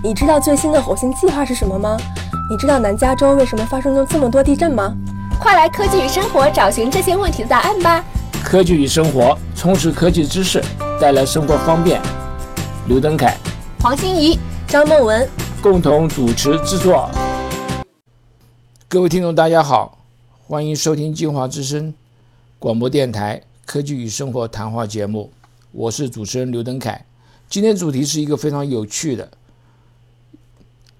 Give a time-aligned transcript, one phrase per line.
[0.00, 1.96] 你知道最新的火星计划是什么吗？
[2.48, 4.94] 你知道南加州为什么发生了这么多地震吗？
[5.40, 8.04] 快来科技与生活找寻这些问题的答案吧！
[8.44, 10.62] 科技与生活，充实科技知识，
[11.00, 12.00] 带来生活方便。
[12.86, 13.36] 刘登凯、
[13.80, 14.38] 黄欣怡、
[14.68, 15.28] 张梦文
[15.60, 17.10] 共同主持制作。
[18.86, 19.98] 各位听众，大家好，
[20.46, 21.92] 欢迎收听金华之声
[22.60, 25.32] 广播电台科技与生活谈话节目，
[25.72, 27.04] 我是主持人刘登凯。
[27.48, 29.28] 今天主题是一个非常有趣的，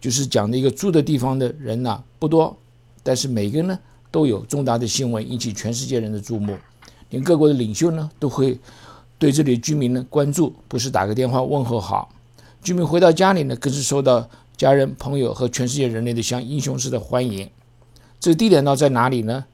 [0.00, 2.56] 就是讲的一个住的地方的人呐不多，
[3.02, 3.78] 但是每个人呢
[4.10, 6.56] 都有重大的新闻引起全世界人的注目，
[7.10, 8.58] 连各国的领袖呢都会
[9.18, 12.08] 对这里居民呢关注，不是打个电话问候好，
[12.62, 17.48] 居民回到家里呢更是受到家人朋友和全世界人类的像英雄似的欢迎。
[18.20, 19.44] 这个地点呢在哪里呢？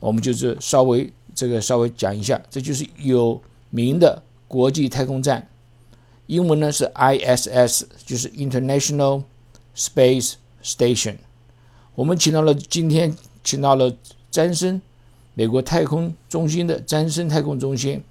[0.00, 5.48] 我们就是稍微这个稍微讲一下，这就是有名的国际太空站。
[6.26, 9.22] 英文呢是 ISS，就是 International
[9.78, 11.16] Space Station。
[11.94, 13.96] 我们请到了今天请到了
[14.30, 14.82] 詹森，
[15.34, 18.02] 美国太空中心的詹森太空中心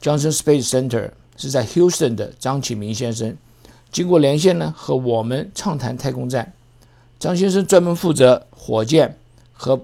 [0.00, 3.36] （Johnson Space Center） 是在 Houston 的张启明先生。
[3.92, 6.52] 经过连线呢，和我们畅谈太空站。
[7.20, 9.18] 张先生专门负责火箭
[9.52, 9.80] 和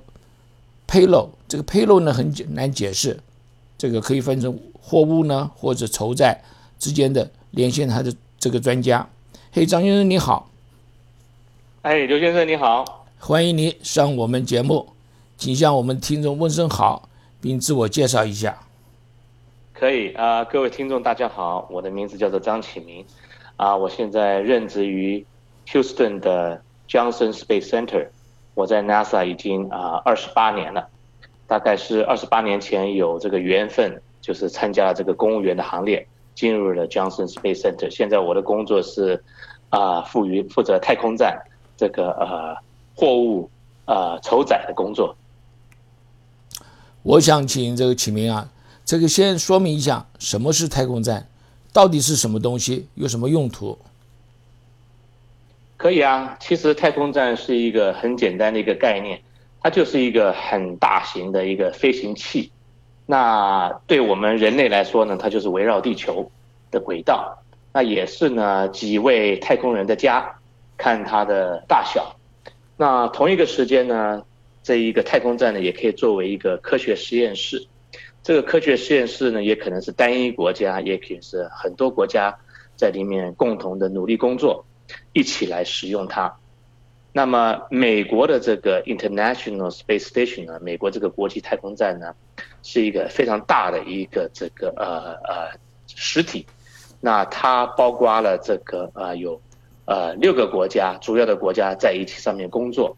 [0.88, 1.28] payload。
[1.46, 3.20] 这个 payload 呢很难解释，
[3.78, 6.42] 这个可以分成货物呢或者筹载
[6.78, 7.30] 之间的。
[7.52, 9.08] 连线他的这个专家，
[9.50, 10.49] 嘿，张先生你好，
[11.82, 14.86] 哎，刘先生你好，欢迎你上我们节目，
[15.38, 17.08] 请向我们听众问声好，
[17.40, 18.54] 并自我介绍一下。
[19.72, 23.02] 可以啊，各位听众大家好，我的名字叫做张启明，
[23.56, 25.24] 啊，我现在任职于
[25.68, 28.08] Houston 的 Johnson Space Center，
[28.52, 30.86] 我在 NASA 已经啊二十八年了，
[31.46, 36.06] 大概是二十八年前有这个缘分，就是参加了这个公务员的行列。
[36.34, 37.90] 进入了 Johnson Space Center。
[37.90, 39.22] 现在我的工作是
[39.68, 41.38] 啊，负于负责太空站
[41.80, 42.54] 这个呃
[42.94, 43.48] 货物
[43.86, 45.16] 呃筹载的工作。
[47.02, 48.46] 我想请这个启明啊，
[48.84, 51.26] 这个先说明一下什么是太空站，
[51.72, 53.78] 到底是什么东西，有什么用途？
[55.78, 59.18] 可以啊，其实太空站是一个很简单的一个概念，
[59.62, 62.52] 它就是一个很大型的一个飞行器。
[63.06, 66.30] 那对我们人类来说呢，它就是围绕地球
[66.70, 67.38] 的轨道，
[67.72, 70.30] 那也是呢几位太空人的家，
[70.80, 72.16] 看它的大小。
[72.76, 74.24] 那同一个时间呢，
[74.62, 77.66] 这一个太空站呢，也可以作为一个科学实验室。
[78.22, 82.38] 这个科学实验室呢，也可能是单一国家，也可以是很多国家
[82.76, 84.64] 在里面共同的努力工作，
[85.12, 86.34] 一起来使用它。
[87.12, 92.14] 那么美国的这个 International Space Station 呢，美国这个国际太空站呢，
[92.62, 96.46] 是一个非常大的一个这个呃呃实体。
[97.00, 99.40] 那它包括了这个呃有
[99.90, 102.96] 呃六个国家，主要的国家在一起上面工作。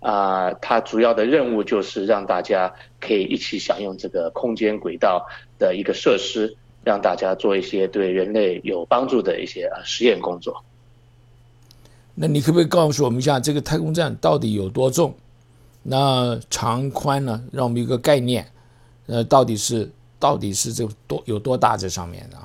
[0.00, 5.26] 啊，它主要的任务就是让大家可以一起享用这个空间轨道
[5.58, 10.62] 的一个设施，让大家做一些对人类有帮助的一些呃实验工作。
[12.14, 15.14] 那你可不可以告诉我们一下，这个太空站到底有多重？
[15.82, 17.42] 那长宽呢？
[17.50, 18.46] 让我们一个概念。
[19.06, 21.76] 呃，到底是到底是这多有多大？
[21.76, 22.38] 这上面呢？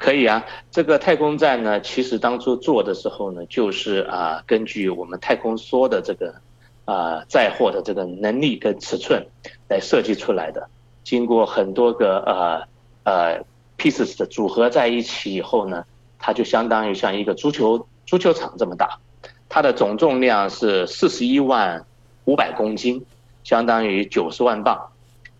[0.00, 6.34] 可以啊，这个太空站呢，其实当初做的时候呢，就是啊，根据我们太空梭的这个
[6.86, 9.26] 啊载货的这个能力跟尺寸
[9.68, 10.66] 来设计出来的。
[11.04, 12.66] 经过很多个呃
[13.04, 13.44] 呃
[13.76, 15.84] pieces 的组合在一起以后呢，
[16.18, 17.86] 它就相当于像一个足球。
[18.06, 18.98] 足球场这么大，
[19.48, 21.84] 它的总重量是四十一万
[22.24, 23.04] 五百公斤，
[23.44, 24.88] 相当于九十万磅。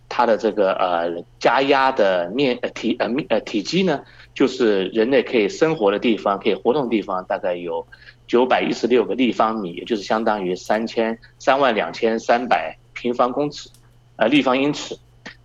[0.08, 4.04] 它的这个呃加压的面呃体呃面呃体积呢，
[4.34, 7.86] 就是人类可以生活的地方、可以活动的地方，大概有
[8.26, 13.68] 九百一十六个立方米，也就是相当于三千三万两千三百平方公尺，
[14.16, 14.96] 呃立方英尺。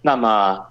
[0.01, 0.67] 那么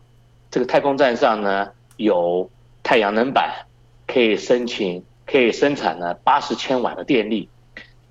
[0.51, 2.51] 这个太空站上呢，有
[2.83, 3.67] 太阳能板，
[4.07, 5.05] 可以申请。
[5.27, 7.49] 可以生产呢八十千瓦的电力，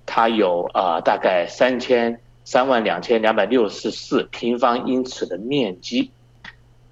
[0.04, 6.10] 它有呃大概三千三万两千两百六十四平方英尺的面积，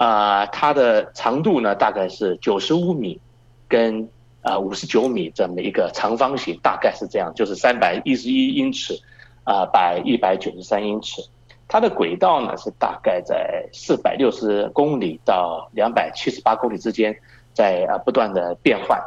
[0.03, 3.21] 啊，它的长度呢大概是九十五米，
[3.69, 4.09] 跟
[4.41, 8.99] 啊五十九米这么一个长方形，大概是这样，就是三百一十一英尺，
[9.45, 11.23] 啊，百一百九十三英尺，
[11.69, 17.17] 它的轨道呢是大概在四百六十公里到两百七十八公里之间，
[17.55, 19.01] 在啊不断的变换。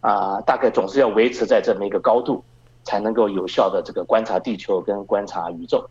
[0.00, 2.42] 啊，大概总是要维持在这么一个高度，
[2.84, 5.90] 才能够有效的这个观察地球跟观察宇宙。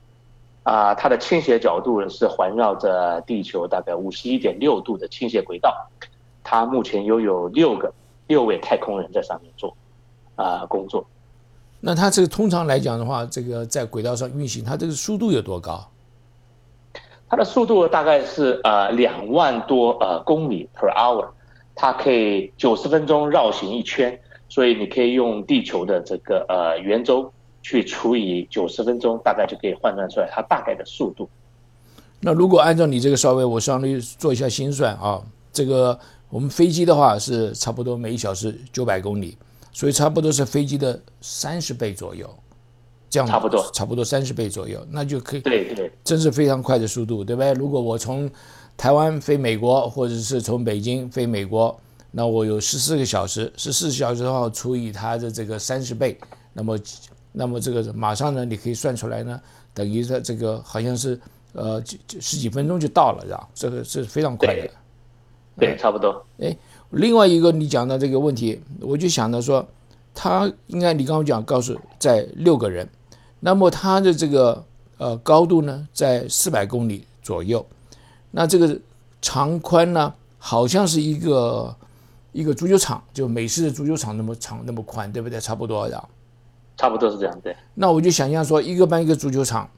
[0.67, 5.73] 啊，它的倾斜角度是环绕着地球大概五十一点六度的倾斜轨道。
[6.43, 7.93] 它目前拥有六个
[8.27, 9.75] 六位太空人在上面做。
[10.35, 11.03] 啊工作。
[11.79, 15.83] 那它这个通常来讲的话，这个在轨道上运行，它这个速度有多高？
[17.27, 21.27] 它的速度大概是呃两万多呃公里 per hour，
[21.73, 27.33] 它可以九十分钟绕行一圈，所以你可以用地球的这个呃圆周
[27.67, 31.29] 去除以九十分钟，大概就可以换算出来它大概的速度。
[32.21, 35.21] 那如果按照你这个稍微，我稍微做一下心算啊，
[35.51, 35.99] 这个
[36.29, 39.37] 我们飞机的话是差不多每小时九百公里，
[39.73, 42.33] 所以差不多是飞机的三十倍左右。
[43.09, 47.51] 这样差不多，差不多三十倍左右，那就可以，对对，真是非常快的速度，对不对？
[47.53, 48.29] 如果我从
[48.77, 51.77] 台湾飞美国，或者是从北京飞美国，
[52.11, 56.17] 那我有十四个小时，十四小时的话除以它的这个三十倍，
[56.53, 56.77] 那么，
[57.31, 59.39] 那么这个马上呢，你可以算出来呢，
[59.73, 61.19] 等于说这个好像是
[61.53, 61.83] 呃
[62.19, 63.49] 十几分钟就到了，是吧？
[63.53, 64.69] 这个是非常快的，
[65.57, 66.25] 对，差不多。
[66.39, 66.55] 哎，
[66.91, 69.65] 另外一个你讲的这个问题，我就想到说，
[70.13, 72.87] 他应该你刚刚讲告诉在六个人。
[73.39, 74.65] 那么它的这个
[74.97, 77.63] 呃高度呢，在四百公里左右，
[78.31, 78.75] 那这个
[79.21, 81.75] 长宽呢，好像是一个
[82.31, 85.39] 一个足球场，就美式的足球场那么长那么宽，对不对？
[85.39, 86.03] 差不多的，
[86.77, 87.55] 差不多是这样对。
[87.73, 89.69] 那我就想象说，一个搬一个足球场，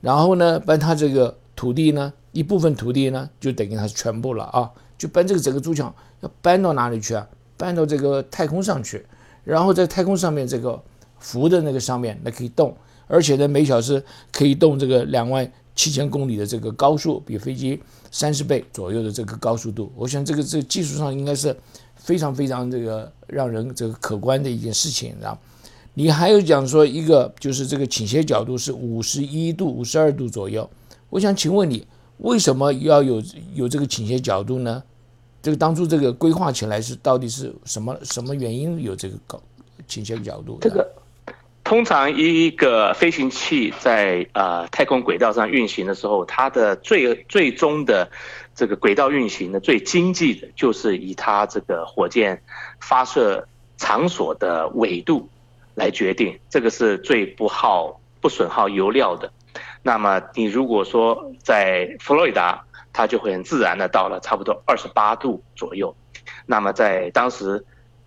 [0.00, 7.26] 然后呢，搬它这个土地呢，一部分土地呢，就等于它是全部了啊，就搬这个整个足球场要搬到哪里去啊？
[7.56, 9.06] 搬到这个太空上去，
[9.44, 10.82] 然后在太空上面这个
[11.18, 12.76] 浮的那个上面，那可以动。
[13.06, 14.02] 而且呢，每小时
[14.32, 17.80] 可以动这个两万七千公里的这个高速，比飞机
[18.10, 19.92] 三十倍左右的这个高速度。
[19.94, 21.56] 我想这个这技术上应该是
[21.94, 25.38] 非常非常这个让人这个可观的一件事情，啊。
[25.94, 30.68] 你还有讲说一个就是这个倾斜角度是五十一度、五十二度左右。
[31.08, 31.86] 我想请问你，
[32.18, 33.22] 为什么要有
[33.54, 34.82] 有这个倾斜角度呢？
[35.40, 39.40] 这个当初这个规划起来是到底是什么什么原因有这个高
[39.86, 40.58] 倾斜角度？
[40.60, 40.84] 这个。
[41.62, 48.10] 通常一个飞行器在呃太空轨道上运行的时候，它的最最终的
[48.54, 52.42] 这个轨道运行的最经济的，就是以它这个火箭
[52.80, 53.48] 发射
[53.78, 55.26] 场所的纬度
[55.74, 59.32] 来决定，这个是最不耗不损耗油料的。
[59.82, 65.94] 那么你如果说在佛罗里达，它就会很自然的到了差不多二十八度左右。
[66.46, 67.64] 那么在当时。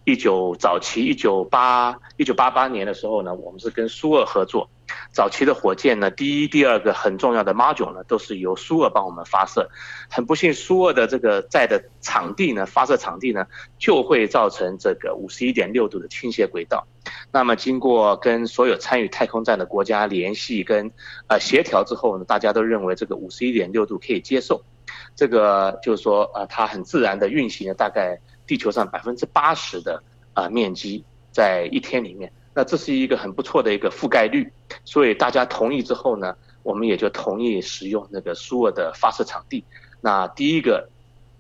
[0.07, 4.69] 一九早期一九八一九八八年的时候呢，我们是跟苏俄合作。
[5.11, 9.69] 早期的火箭呢，第一、第二个很重要的 module 呢，都是由苏俄帮我们发射。
[10.09, 16.87] 很不幸，苏俄的这个在的场地呢，发射场地呢，就会造成这个五十一点六度的倾斜轨道。
[17.33, 20.89] 那么经过跟所有参与太空站的国家联系跟
[21.27, 24.63] 呃协调之后呢，大家都认为这个五十一点六度可以接受。
[25.17, 28.21] 这个就是说，呃，它很自然的运行了大概。
[28.47, 30.01] 地球上百分之八十的
[30.33, 34.51] 啊面积在一天里面，那这是一个很不错的一个覆盖率，
[34.85, 39.63] 所以大家同意之后呢，我们也就同意使用那个苏尔的发射场地。
[40.01, 40.89] 那第一个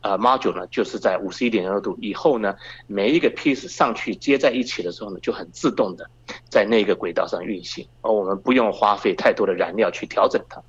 [0.01, 2.55] 呃 module 呢，就是在五十一点六度以后呢，
[2.85, 6.07] 每一个 piece 上去接在一起的时候呢，就很自动的
[6.49, 10.61] 在那个轨道上运行，而我们不用花费太多的燃料去调整它。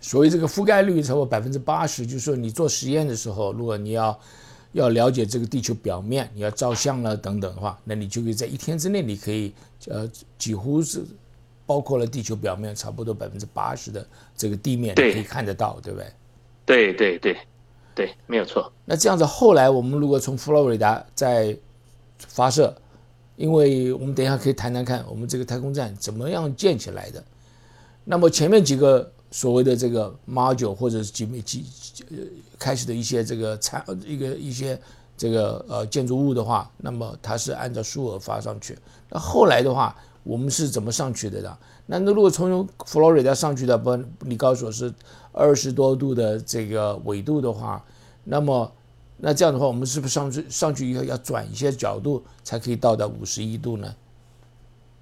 [0.00, 4.18] 所以这个覆盖率超过百分之八十，就是说你做实验的时候，如果你要。
[4.74, 9.54] 要了解这个地球表面，你要照相了等等的话，那你就可以在一天之内，你可以
[9.86, 11.04] 呃几乎是
[11.64, 14.04] 包括了地球表面差不多百分之八十的
[14.36, 16.12] 这个地面可以看得到，对不对？
[16.66, 17.36] 对对对
[17.94, 18.70] 对，没有错。
[18.84, 21.56] 那这样子，后来我们如果从佛罗里达再
[22.18, 22.76] 发射，
[23.36, 27.24] 因为我们等一下可以谈谈看我们这个太空站怎么样建起来的。
[28.04, 29.10] 那么前面几个。
[29.34, 31.64] 所谓的这个 module 或者是几米几
[32.10, 32.18] 呃
[32.56, 34.80] 开始的一些这个产一个一些
[35.16, 38.78] 这个呃建筑物的话，那么它是按照数额发上去。
[39.10, 41.58] 那后来的话，我们是怎么上去的呢？
[41.86, 44.94] 那那如果从佛罗里达上去的，不，你告诉我是
[45.32, 47.84] 二十多度的这个纬度的话，
[48.22, 48.70] 那么
[49.16, 53.92] 那这样的话，我们是不是上去上去以后要转一些角度才可以到达五十一度呢？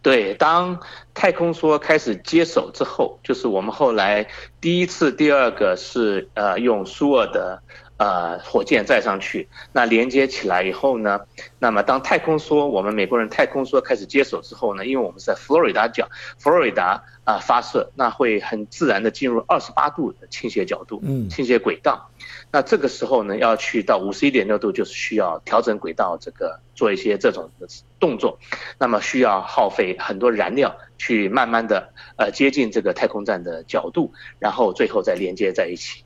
[0.03, 0.81] 对，当
[1.15, 4.27] 太空梭开始接手之后，就是我们后来
[4.61, 7.63] 第一次、第二个是呃用苏尔的
[8.03, 11.21] 呃火箭载上去，那连接起来以后呢，
[11.61, 22.11] 那么当太空梭我们美国人太空梭开始接手之后呢，因为我们是在佛罗里达角，佛罗里达啊发射，那会很自然的进入二十八度的倾斜角度，嗯，倾斜轨道。
[22.51, 27.69] 那这个时候呢，要去到五十一点六度，就是需要调整轨道，这个做一些这种的
[28.01, 28.39] 动作，
[28.79, 36.02] 那么需要耗费很多燃料去慢慢的呃接近这个太空站的角度，然后最后再连接在一起。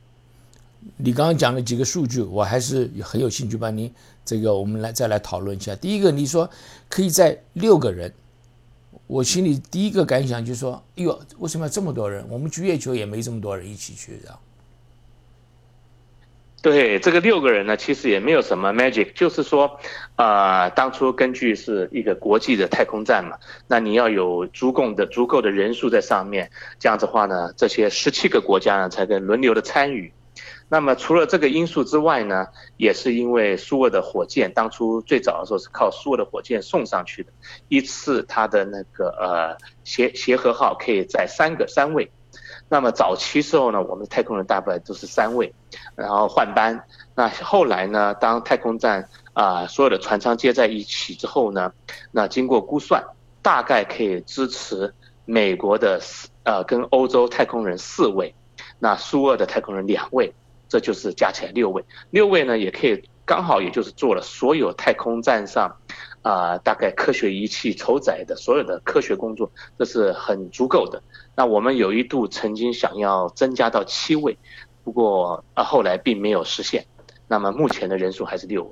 [0.95, 3.91] 你刚刚讲了几个数据，我还是很有兴趣帮你
[4.23, 5.75] 这个我们来再来讨论一下。
[5.75, 6.49] 第一个，你说
[6.87, 8.13] 可以在六个人，
[9.05, 12.25] 我心里第一个感想就是说，哎呦，为什么要这么多人？
[12.29, 14.37] 我们去月球也没这么多人一起去的。
[16.59, 19.79] 对这个六个人呢，其实也没有什么 magic，就是说，
[20.15, 30.11] 呃，当初根据是一个国际的太空站嘛，那你要有足够的足够的人数在上面，这样子话呢，这些十七个国家呢才跟轮流的参与。
[30.69, 37.31] 那么除了这个因素之外呢，也是因为苏俄的火箭当初最早的时候是靠苏俄的火箭送上去的，
[37.69, 42.11] 一次它的那个呃协协和号可以载三个三位。
[42.69, 45.53] 那么早期时候呢，我们的太空人大部分都是三位，
[45.95, 46.83] 然后换班。
[47.15, 51.71] 那后来呢，当太空站啊所有的船舱接在一起之后呢，
[52.11, 53.01] 那经过估算，
[53.41, 54.93] 大概可以支持
[55.23, 58.35] 美国的四呃跟欧洲太空人四位，
[58.79, 60.33] 那苏俄的太空人两位，
[60.67, 61.83] 这就是加起来六位。
[62.11, 65.75] 六位呢也可以刚好也就是做了所有太空站上
[66.21, 71.01] 啊大概科学仪器筹载的所有的科学工作，这是很足够的。
[71.35, 74.37] 那我们有一度曾经想要增加到七位，
[74.83, 76.85] 不过啊后来并没有实现。
[77.27, 78.71] 那么目前的人数还是六位。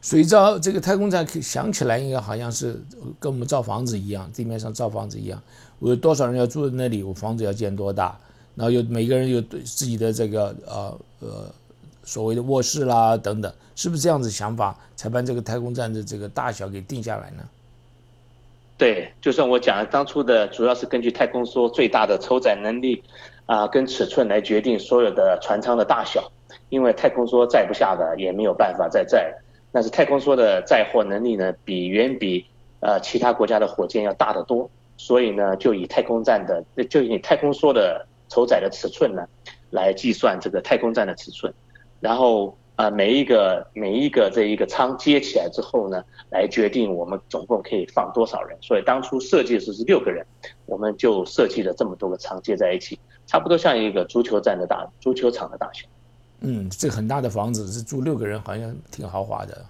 [0.00, 2.80] 所以造这个太空站想起来应该好像是
[3.18, 5.42] 跟我们造房子一样，地面上造房子一样。
[5.80, 8.16] 我有多少人要住在那里，我房子要建多大，
[8.56, 11.28] 然后有每个人有自己的这个呃呃
[12.02, 17.44] 所谓的卧室啦等等，是不是这样子想法才把这个太空站的这个大小给定下来呢？
[18.78, 23.02] 对，就像我讲，当初的主要是根据太空梭最大的承载能力，
[23.46, 26.30] 啊，跟尺寸来决定所有的船舱的大小。
[26.68, 29.32] 因为太空梭载不下的也没有办法再载，
[29.70, 32.44] 但是太空梭的载货能力呢，比远比
[32.80, 34.68] 呃其他国家的火箭要大得多。
[34.96, 39.26] 所以呢，就以太空站的，就以太空梭的承载的尺寸呢，
[39.70, 41.52] 来计算这个太空站的尺寸，
[42.00, 42.56] 然后。
[42.76, 48.54] 啊，每一个每一个这一个舱接起来之后呢，来决定我们总共可以放多少人。
[48.60, 50.22] 所以当初设计的时候是六个人，
[50.66, 55.86] 我们就设计了这么多个舱接在一起，差不多像一个足球站的大足球场的大小。
[56.40, 59.64] 嗯，这很大的房子是住六个人，好像挺豪华的。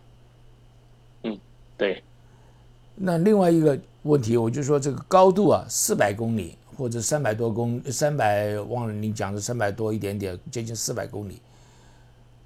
[1.22, 1.38] 嗯，
[1.76, 2.02] 对。
[2.96, 11.40] 那另外一个问题，我就说这个高度啊，四百公里或者三百多公三百，忘了你讲的三百多一点点，接近四百公里。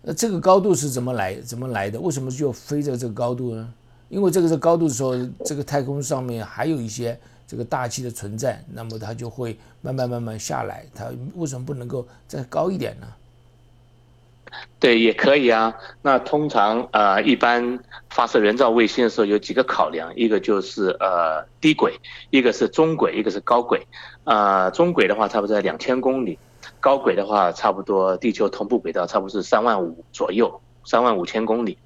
[0.02, 2.00] 那这个高度是怎么来怎么来的？
[2.00, 3.74] 为什么就飞在这个高度呢？
[4.08, 10.86] 因为这个是高度的时候，这个太空上面还有一些这个大气的存在，那么它就会慢慢慢慢下来。
[10.94, 13.06] 它为什么不能够再高一点呢？
[14.78, 15.74] 对，也可以啊。
[16.02, 17.78] 那通常呃，一般
[18.08, 21.98] 发射人造卫星的时候有几个考量，一个就是呃低轨，
[22.30, 23.86] 一个是中轨，一个是高轨。
[24.24, 26.38] 呃，中轨的话差不多在两千公里。
[26.78, 31.76] 高轨的话，差不多地球同步轨道差不多是三万五左右，三万五千公里。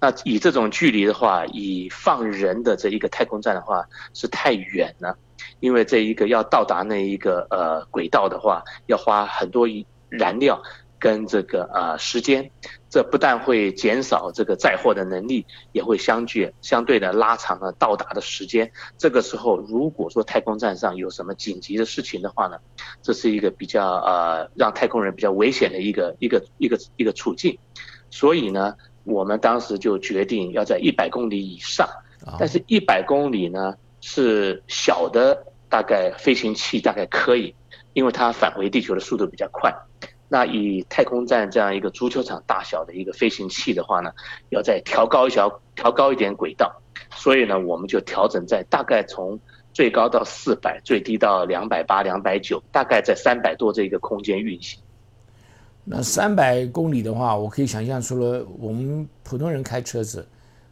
[0.00, 5.16] 那以这种距离的话，以放人的这一个太空站的话是太远了，
[5.60, 9.68] 因为这一个要到达那一个呃轨道的话，要花很多
[10.08, 10.60] 燃料。
[11.00, 12.50] 跟这个呃时间，
[12.90, 18.70] 这不但会减少这个载货的能力，也会相距相对的拉长了到达的时间。
[18.98, 22.58] 这个时候，如果说太空站上有什么紧急的事情的话呢，
[23.02, 27.58] 这是一个比较呃让太空人比较危险的一个一个一个一个处境。
[28.10, 31.88] 所以呢，我们当时就决定要在一百公里以上，
[32.38, 37.54] 但是一百公里呢是小的大概飞行器大概可以，
[37.94, 39.74] 因为它返回地球的速度比较快。
[40.32, 44.12] 那以太空站这样一个足球场大小的一个飞行器的话呢，
[44.50, 46.72] 要再调高一小调高一点轨道，
[47.10, 49.36] 所以呢，我们就调整在大概从
[49.72, 54.78] 最高到四百，最低到两百八、两百九，大概在三百多这个空间运行。
[55.84, 60.24] 那三百公里的话，我可以想象，出了我们普通人开车子，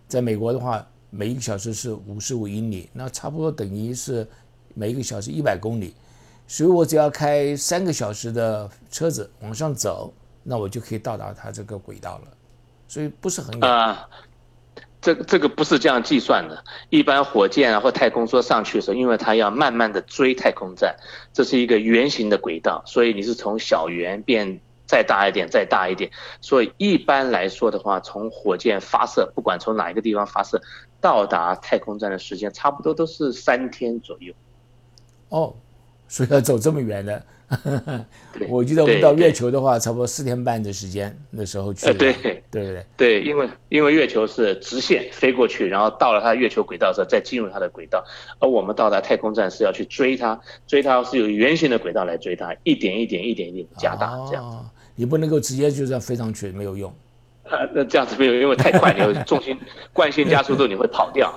[0.07, 4.25] 在美国的话，每一个小时是五十五英里，那差不多等于是
[4.75, 5.95] 每一个小时一百公里。
[6.49, 10.13] 所以我只要开三个小时的车子往上走，
[10.43, 12.29] 那我就可以到达它这个轨道了。
[12.89, 14.09] 所以不是很远啊。
[15.01, 16.65] 这个这个不是这样计算的。
[16.89, 20.97] 一般火箭啊或太空梭上去的时候，因为它要慢慢的追太空站，
[21.35, 26.11] 这是一个圆形的轨道，所以你是从小圆变再大一点，再大一点。
[26.41, 30.61] 所以一般来说的话，从火箭发射，不管从哪一个地方发射，
[31.01, 34.33] 到达太空站的时间差不多都是三天左右。
[35.29, 35.55] 哦。
[36.09, 37.23] 所以要走这么远的，
[38.49, 41.93] 我记得我们到月球的话，差不多四天半的时间，那时候去。
[41.93, 42.13] 对
[42.51, 48.03] 对对对，因为因为月球是直线飞过去，然后到了它月球轨道时候再进入它的轨道，
[48.39, 54.71] 而我们到达太空站是要去追它，追它是有圆形的轨道来追它，一点一点一点一点加大这样。
[54.95, 56.91] 你不能够直接就这样飞上去，没有用。
[57.45, 59.59] 啊，那这样子没有，因为太快，你重心
[59.93, 61.33] 惯性加速度你会跑掉。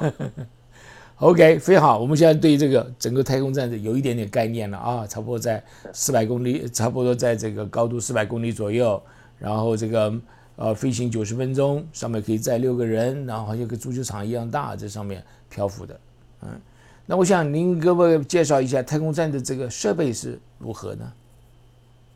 [1.21, 1.99] OK，非常好。
[1.99, 5.63] 我们现在对这个整个太空站有一点点概念了啊，差不多在
[5.93, 8.99] 四百公里，差不多在这个高度四百公里左右，
[9.37, 10.11] 然后这个
[10.55, 15.99] 呃飞行九十分钟，上面可以载六个人，然后好像跟足球场一样大，在上面漂浮的。
[16.41, 16.59] 嗯，
[17.05, 21.13] 那我想您给我介绍一下太空站的这个设备是如何呢？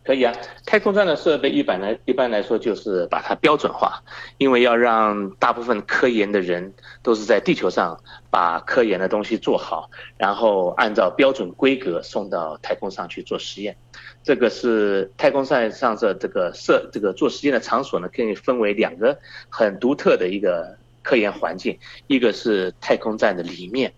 [0.06, 0.32] 可以啊，
[0.68, 4.04] 太空站的设备一般来一般来说就是把它标准化，
[4.38, 13.76] 因为要让大部分科研的人都是在地球上把科研的东西做好，然后按照标准规格送到太空上去做实验。
[14.24, 19.18] 这个是太空站上的这个设这个做实验的场所呢，可以分为两个
[19.50, 23.92] 很独特的一个科研环境，一个是太空站的里面，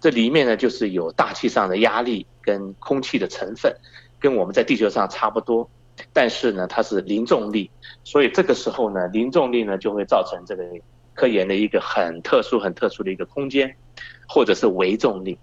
[0.00, 3.76] 这里面呢就是有大气上的压力跟空气的成分。
[4.20, 5.68] 跟我们在地球上差不多，
[6.12, 7.70] 但是呢，它是零重力，
[8.04, 10.62] 所以这个时候呢，零重力呢就会造成这个
[11.14, 13.74] 科研的一个很特殊、很特殊的一个空间，
[14.28, 15.38] 或者是微重力。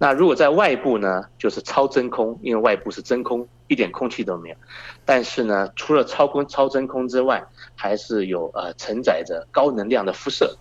[0.00, 4.56] 那如果在外部呢，就是超真空，因为外部是真空，一点空气都没有。
[5.04, 7.44] 但是呢，除了超空、超真空之外，
[7.74, 10.56] 还是有呃承载着高能量的辐射，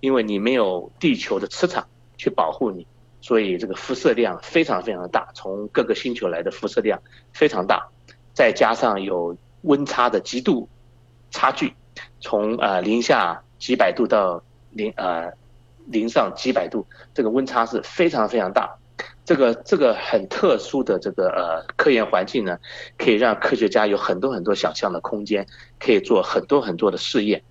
[0.00, 1.86] 因为你没有地球的磁场
[2.18, 2.86] 去保护你。
[3.22, 7.00] 所以这个辐射量非常非常大，从各个星球来的辐射量
[7.32, 7.88] 非常大，
[8.34, 10.68] 再加上有温差的极度
[11.30, 11.72] 差距，
[12.20, 15.32] 从呃零下几百度到零呃
[15.86, 18.76] 零上几百度，这个温差是非常非常大。
[19.24, 22.58] 这个这个很特殊的这个呃科研环境呢，
[22.98, 25.46] 可以让科学家有很多很多想象的空间，
[25.78, 27.42] 可以做很多很多的试验。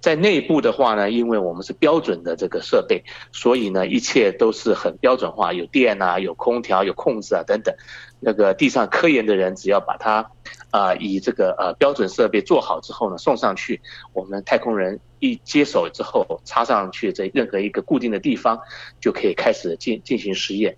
[0.00, 7.74] 在内部的话呢，因为我们是标准的这个设备，所以呢，一切都是很标准化，有电啊，有空调，有控制啊等等。
[8.18, 10.30] 那个地上科研的人只要把它，
[10.70, 13.80] 啊，以这个呃标准设备做好之后呢，送上去，
[14.12, 18.60] 我们太空人一接手之后，插上去在任何一个固定的地方，
[19.00, 20.76] 就可以开始进进行实验。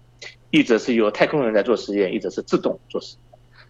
[0.50, 3.16] 一则是由太空人来做实验，一则是自动做实。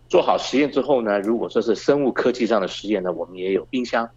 [0.09, 4.11] 做好实验之后呢，如果说是生物科技上的实验呢，我们也有冰箱。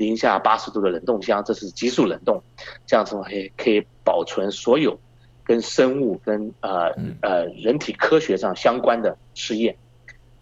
[0.00, 2.42] 零下八十度的冷冻箱，这是急速冷冻，
[2.86, 4.98] 这样子可以可以保存所有
[5.44, 9.76] 跟生物、跟呃呃人体科学上相关的实验。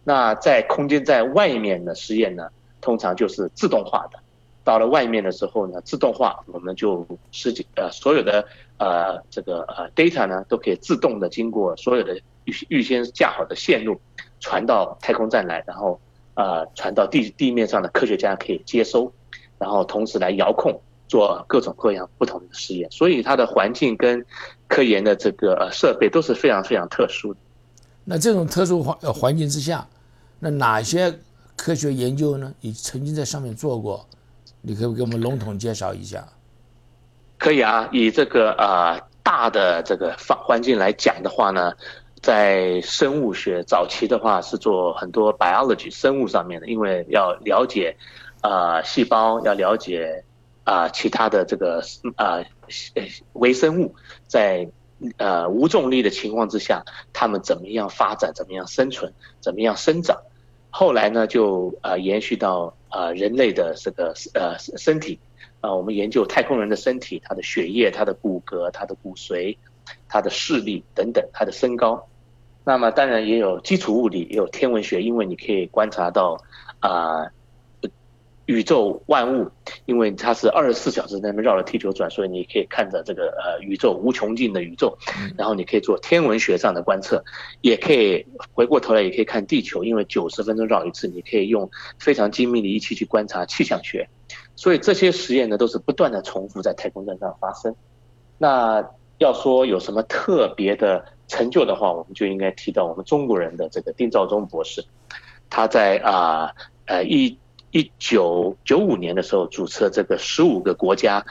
[0.05, 2.49] 那在空间在外面的实验呢，
[2.81, 4.21] 通常就是自动化的。
[4.63, 8.47] 到了外面的时候呢，自动化我们就实际呃所有的
[8.79, 14.01] 呃这个呃 data 呢都可以自动的经过所有的预预先架好的线路
[14.39, 15.99] 传到太空站来，然后
[16.35, 19.13] 呃传到地地面上的科学家可以接收。
[19.59, 24.25] 然后同时来遥控做各种各样不同的实验，所以它的环境跟
[24.69, 27.41] 科研的这个设备都是非常非常特殊的。
[28.05, 29.87] 那这种特殊环环境之下，
[30.39, 31.13] 那哪些
[31.57, 32.53] 科学研究呢？
[32.61, 34.07] 你曾经在上面做过，
[34.61, 36.27] 你可以给我们笼统介绍一下。
[37.39, 41.73] 可以啊，以这个呃大的这个环环境来讲的话呢，
[42.21, 47.97] 在生物学早期的话是做很多 biology 生物上面的，因为要了解。
[48.41, 50.25] 啊，细胞要了解
[50.65, 51.83] 啊，其他的这个
[52.17, 52.45] 啊
[53.33, 53.95] 微生物
[54.27, 54.69] 在
[55.17, 60.17] 呃无重力的情况之下，它们怎么样发展，怎么样生存，怎么样生长。
[60.71, 65.19] 后来呢，就呃延续到啊人类的这个呃身体
[65.61, 69.57] 啊，我们研究太空人的身体，他的血液、他的骨骼、他的骨髓、
[70.09, 72.07] 他的视力等等，他的身高。
[72.65, 76.39] 那么当然也有基础物理，也有天文学，因为你可以观察到
[76.81, 77.27] 啊。
[78.49, 79.47] 宇宙万物，
[79.85, 84.97] 因为它是二十四小时在那边绕着地球转，所以你可以看着这个呃宇宙无穷尽的宇宙，
[85.37, 87.23] 然后你可以做天文学上的观测，
[87.61, 94.09] 也可以回过头来也可以看地球，因为九十分钟绕一次，你可以用非常精密的仪器去观察气象学，
[94.57, 97.77] 所以这些实验呢都是不断的重复在太空站上发生。
[98.39, 98.83] 那
[99.19, 104.83] 要说有什么特别的成就的话，我们就应该提到我们中国人的这个丁肇中博士，
[105.51, 106.51] 他在啊
[106.87, 107.39] 呃一。
[107.71, 111.25] 一九九五年的时候，主持这个十五个国家，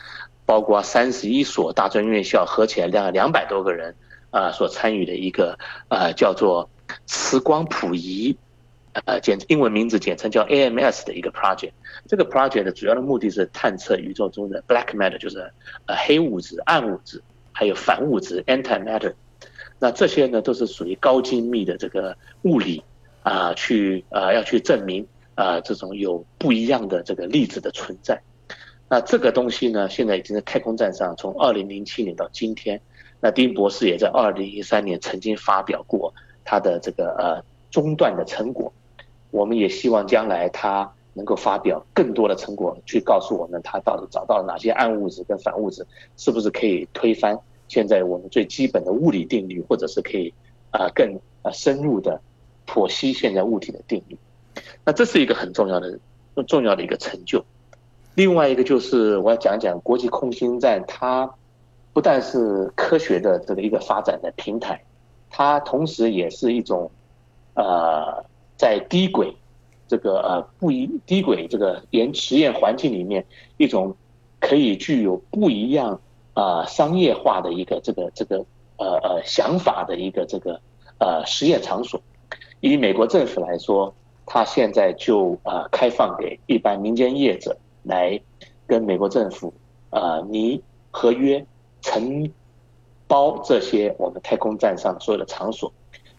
[0.45, 3.95] 包括三十一所大专院校，合起来两两百多个人
[4.29, 5.57] 啊，所参与的一个
[5.89, 6.69] 呃叫做
[7.07, 8.37] 磁光谱仪，
[9.05, 11.71] 呃简英文名字简称叫 AMS 的一个 project。
[12.07, 15.51] 这个 project 的主要的目的是探测宇宙中的 black matter，就是
[15.87, 19.13] 呃黑物质、暗物质，还有反物质 antimatter。
[19.79, 22.83] 那这些呢，都是属于高精密的这个物理
[23.23, 25.07] 啊，去呃要去证明。
[25.37, 28.19] 啊，这种有不一样的这个粒子的存在，
[28.89, 32.81] 那这个东西呢，现在已经在太空站上，从二零零七年到今天，
[33.21, 36.11] 那丁博士也在二零一三年曾经发表过
[36.43, 38.73] 他的这个呃中断的成果，
[39.29, 45.85] 我们也希望将来他能够发表更多的成果，去告诉我们他到底找到了哪些暗物质跟反物质，
[46.17, 50.33] 是不是可以推翻现在我们最基本的物理定律，或者是可以
[50.71, 52.19] 啊更啊深入的
[52.65, 54.17] 剖析现在物体的定律。
[54.85, 55.99] 那这是一个很重要的
[56.47, 57.43] 重要的一个成就。
[58.15, 61.31] 另外一个就是我要讲讲国际空心站，它
[61.93, 64.83] 不但是科学的这个一个发展的平台，
[65.29, 66.91] 它同时也是一种
[67.53, 69.35] 呃在低轨。
[69.89, 73.95] 这个呃不一低轨这个研实验环境里面一种
[74.37, 76.01] 可以具有不一样
[76.33, 80.59] 啊商业化的一个这个这个呃呃想法的一个这个
[80.99, 82.01] 呃实验场所。
[82.59, 83.95] 以美国政府来说，
[84.27, 88.19] 它现在就啊开放给一般民间业者来
[88.67, 89.53] 跟美国政府
[89.89, 90.61] 啊拟
[90.91, 91.43] 合约
[91.81, 92.29] 承
[93.07, 95.71] 包这些我们太空站上所有的场所，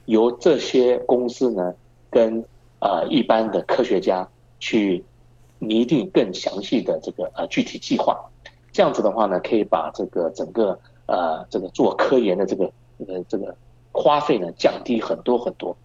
[0.07, 1.75] 由这些公司呢
[2.11, 2.43] 跟
[2.81, 4.27] 啊，一般的科学家
[4.59, 5.05] 去
[5.59, 8.19] 拟定更详细的这个呃具体计划，
[8.73, 12.65] 这样子的话呢，可以把这个整个呃这个做科研的这个
[13.07, 13.55] 呃这个
[13.93, 15.77] 花费呢降低很多很多。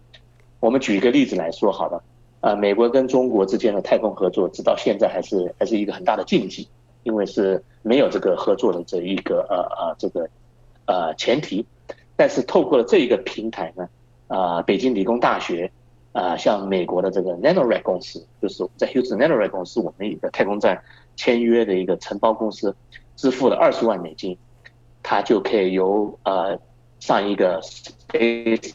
[0.60, 2.02] 我们举一个例子来说好了，
[2.44, 6.68] 啊，美国跟中国之间的太空合作，直到现在还是还是一个很大的禁忌，
[7.02, 10.28] 因为是没有这个合作的这一个呃呃这个
[10.84, 11.64] 呃前提。
[12.16, 13.88] 但是透过了这一个平台呢，
[14.28, 15.70] 啊，北京理工大学。
[16.12, 20.80] 啊，像美国的这个 Nanorad 公司，就是在 Houston Nanorad 公司，我们一个太空站
[21.16, 22.72] 签约的一个承包公司，
[23.16, 24.38] 支付了二十万美金，
[25.02, 26.56] 它就可以由呃
[27.00, 28.72] 上一个 Space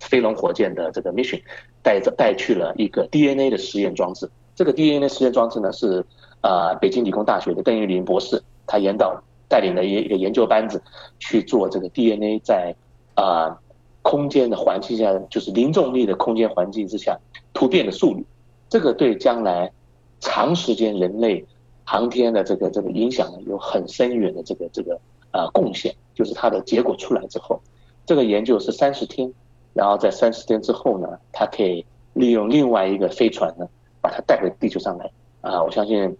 [0.00, 1.42] 飞龙火箭的这个 mission
[1.84, 4.28] 带着带去了一个 DNA 的实验装置。
[4.56, 6.04] 这个 DNA 实验装置呢是
[6.40, 10.82] 呃北京理工大学的邓玉林博士他研导带领的一一个研究班子
[11.20, 12.74] 去做这个 DNA 在
[13.14, 13.60] 啊。
[14.06, 17.18] 空间的环境下，就是零重力的空间环境之下
[17.54, 18.22] 突变的速率，
[18.68, 19.72] 这个对将来
[20.20, 21.42] 长时间人类
[21.84, 25.94] 航天的这个这个影响呢，有很深远的这个这个呃贡献。
[26.14, 27.58] 就是它的结果出来之后，
[28.04, 29.32] 这个研究是三十天，
[29.74, 31.84] 然后在三十天之后呢，它可以
[32.14, 33.68] 利用另外一个飞船呢，
[34.00, 35.10] 把它带回地球上来。
[35.42, 36.16] 啊，我相信，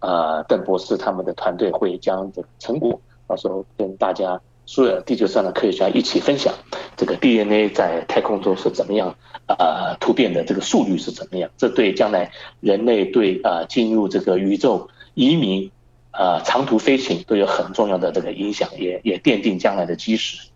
[0.00, 4.40] 呃，邓博士他们的团队会将这个成果到时候跟大家。
[4.66, 6.54] 所有地球上的科学家一起分享
[6.96, 9.14] 这个 DNA 在太空中是怎么样
[9.46, 11.50] 啊突变的，这个速率是怎么样？
[11.58, 15.70] 这对将来人类对啊进入这个宇宙移民
[16.12, 20.48] 啊长途飞行都有很重要的这个影响，也也奠定将来的基石。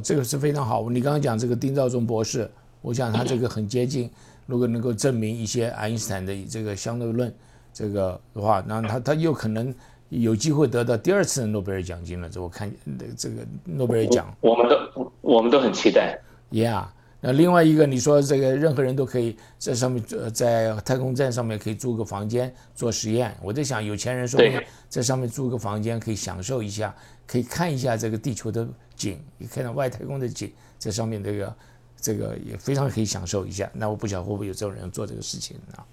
[0.00, 0.88] 这个是非常好。
[0.90, 2.50] 你刚刚讲这个丁肇中博士，
[2.82, 4.10] 我想他这个很接近。
[4.46, 7.32] 如果能够证明一些爱因斯坦的这个相对论，
[7.72, 9.72] 这个的话，那他他又可能
[10.08, 12.28] 有机会得到第二次诺贝尔奖金了。
[12.28, 12.68] 这我看
[13.16, 16.18] 这个诺贝尔奖，我们都我们都很期待。
[16.50, 16.86] Yeah。
[17.22, 23.36] 那另外一个，你说这个任何人都可以在上面，呃在太空站上面可以租个房间做实验。
[23.42, 24.40] 我在想，有钱人说
[24.88, 26.94] 在上面租个房间可以享受一下，
[27.26, 31.54] 可以看一下这个地球的景，也看到外太空的景，在上面这个
[31.94, 33.70] 这个也非常可以享受一下。
[33.74, 35.84] 那我不晓得会不会有这种人做这个事情啊？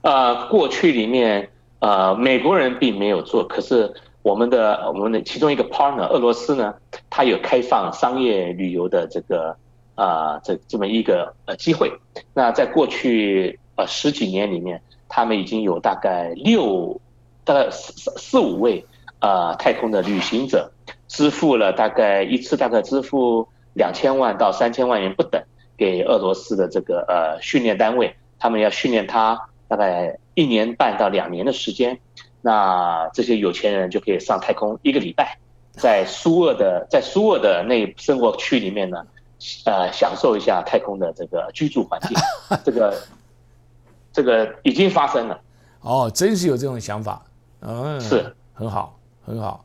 [0.00, 6.74] 呃，过去里面呃美国人并没有做，可是我们的我们的其中一个 partner 俄罗斯呢，
[7.08, 9.56] 它有开放商业旅游的这个。
[9.94, 11.92] 啊，这这么一个呃机会，
[12.32, 16.98] 那在过去呃十几年里面，他们已经有大概六，
[17.44, 18.84] 大概四四五位
[19.18, 20.72] 啊太空的旅行者，
[21.08, 25.42] 支付了大概一次大概支付两千万到三千万元不等
[25.76, 31.98] 给俄罗斯的这个呃训练单位，他们要训练他大概一年半到两年的时间，
[32.40, 35.36] 那这些有钱人就可以上太空一个礼拜，
[35.72, 39.04] 在苏俄的在苏俄的那生活区里面呢。
[39.64, 42.16] 呃，享受一下太空的这个居住环境，
[42.64, 43.02] 这个
[44.12, 45.40] 这个已经发生了。
[45.80, 47.24] 哦，真是有这种想法，
[47.60, 49.64] 嗯，是很好，很好。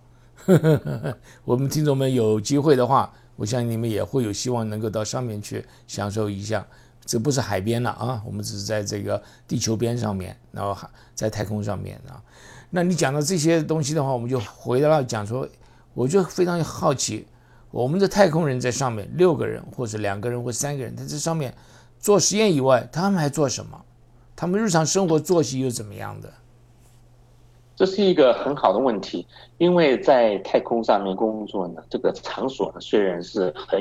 [1.46, 6.66] 我们听众们有机会的话，我相信你们也会有希望能够到上面去享受一下。
[7.06, 10.76] 这不是海边了啊，我们只是在这个地球边上面，然后
[11.14, 12.22] 在太空上面啊。
[12.70, 15.48] 那你讲到这些东西的话，我们就回到讲说，
[15.94, 17.26] 我就非常好奇。
[17.72, 21.54] 我们的太空人在上面六个人或者两个人或三个人，他在上面
[22.00, 23.84] 做实验以外，他们还做什么？
[24.36, 26.32] 他们日常生活作息又怎么样的？
[27.76, 29.28] 这是一个很好的问题，
[29.60, 33.80] 因为在太空上面工作呢，这个场所呢虽然是很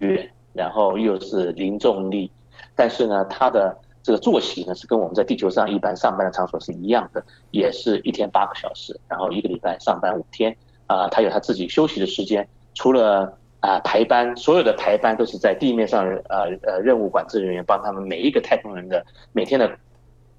[0.00, 2.30] 远，然后又是零重力，
[2.74, 10.54] 但是呢，它的这个作息呢是跟我们在地球上一般上班的场所是一样的，也是一天八个小时，然后一个礼拜上班五天，
[10.86, 19.66] 啊，他有他自己休息的时间，除了啊排班，所有的排班都是在地面上，呃呃，任务管制人员帮他们每一个太空人的每天的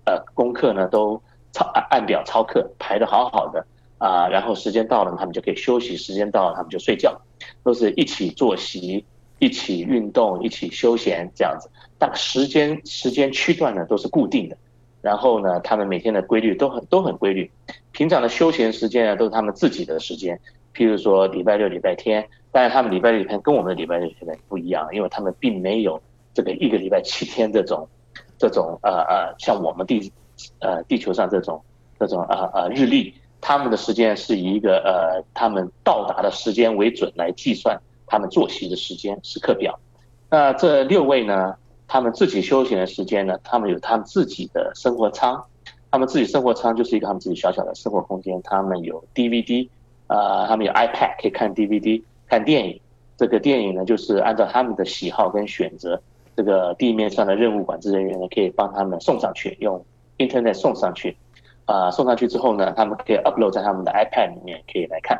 [0.05, 1.21] 呃功课呢都。
[1.55, 3.63] 操按表操课排的好好的
[3.99, 7.15] 啊，然后时间到了他们就可以休息，时间到了他们就睡觉，
[7.63, 9.05] 都是一起作息、
[9.37, 11.69] 一起运动、一起休闲这样子。
[11.99, 14.57] 但时间时间区段呢都是固定的，
[15.03, 17.51] 然后呢他们每天的规律都很都很规律。
[17.91, 20.41] 平常的休闲时间呢都是他们自己的时间，
[20.73, 26.01] 譬如说礼拜六、礼拜天，但是他们礼拜六、礼拜天跟我们的礼拜六、礼拜天不一样，因为他们并没有
[26.33, 27.87] 这个一个礼拜七天这种
[28.37, 30.11] 这种呃呃像我们地。
[30.59, 31.61] 呃，地球上这种
[31.97, 39.79] 这种呃呃日历，他们的时间是以一个呃他们到达的时间为准来计算他们作息的时间时刻表。
[40.31, 41.55] 那这六位呢，
[41.87, 45.41] 他们自己休闲的时间呢，他们有他们自己的生活舱，
[45.91, 48.41] 他们自己生活舱就是一个他们自己小小的生活空间。
[48.41, 49.69] 他们有 DVD，
[50.07, 52.79] 呃，他们有 iPad 可以看 DVD 看电影。
[53.15, 56.01] 这个电影呢，就是按照他们的喜好跟选择，
[56.35, 59.85] 这个地面上的任务管制人员呢，可以帮他们送上去用。
[60.17, 61.15] Internet 送上去，
[61.65, 65.19] 啊，送上去之后呢，他们可以 upload 在他们的 iPad 里面可以来看。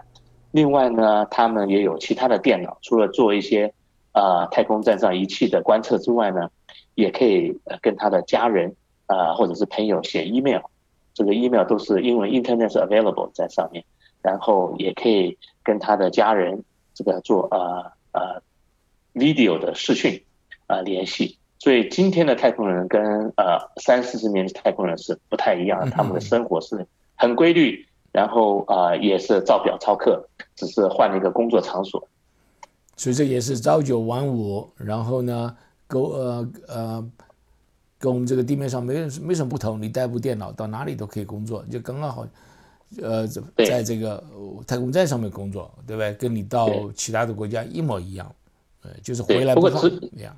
[0.51, 3.73] 另外呢，他们也有其他的电脑，除了做一些
[4.11, 6.49] 啊太空站上仪器的观测之外呢，
[6.95, 8.75] 也可以跟他的家人
[9.07, 10.61] 啊或者是朋友写 email，
[11.13, 13.83] 这个 email 都是英文 Internet 是 available 在上面，
[14.23, 16.63] 然后也可以跟他的家人
[16.95, 18.41] 这个做呃呃
[19.13, 20.19] video 的视讯
[20.65, 21.37] 啊联系。
[21.59, 23.01] 所以今天的太空人跟
[23.37, 32.05] 呃三四十年的太空人是不太一样的，他们的生活是很规律，然后啊也是照表操课，只是换了一个工作场所。
[32.97, 35.55] 所以这也是朝九晚五，然后呢，
[35.87, 37.11] 跟呃呃
[37.97, 42.27] 跟我们这个地面上没没什么不同，你带部电脑到哪里都可以工作，就刚刚好，
[43.01, 43.27] 呃
[43.57, 44.23] 在这个
[44.67, 46.13] 太空站上面工作，对不对？
[46.13, 48.33] 跟你到其他的国家一模一样，
[48.83, 50.35] 呃，就是回来不放一样。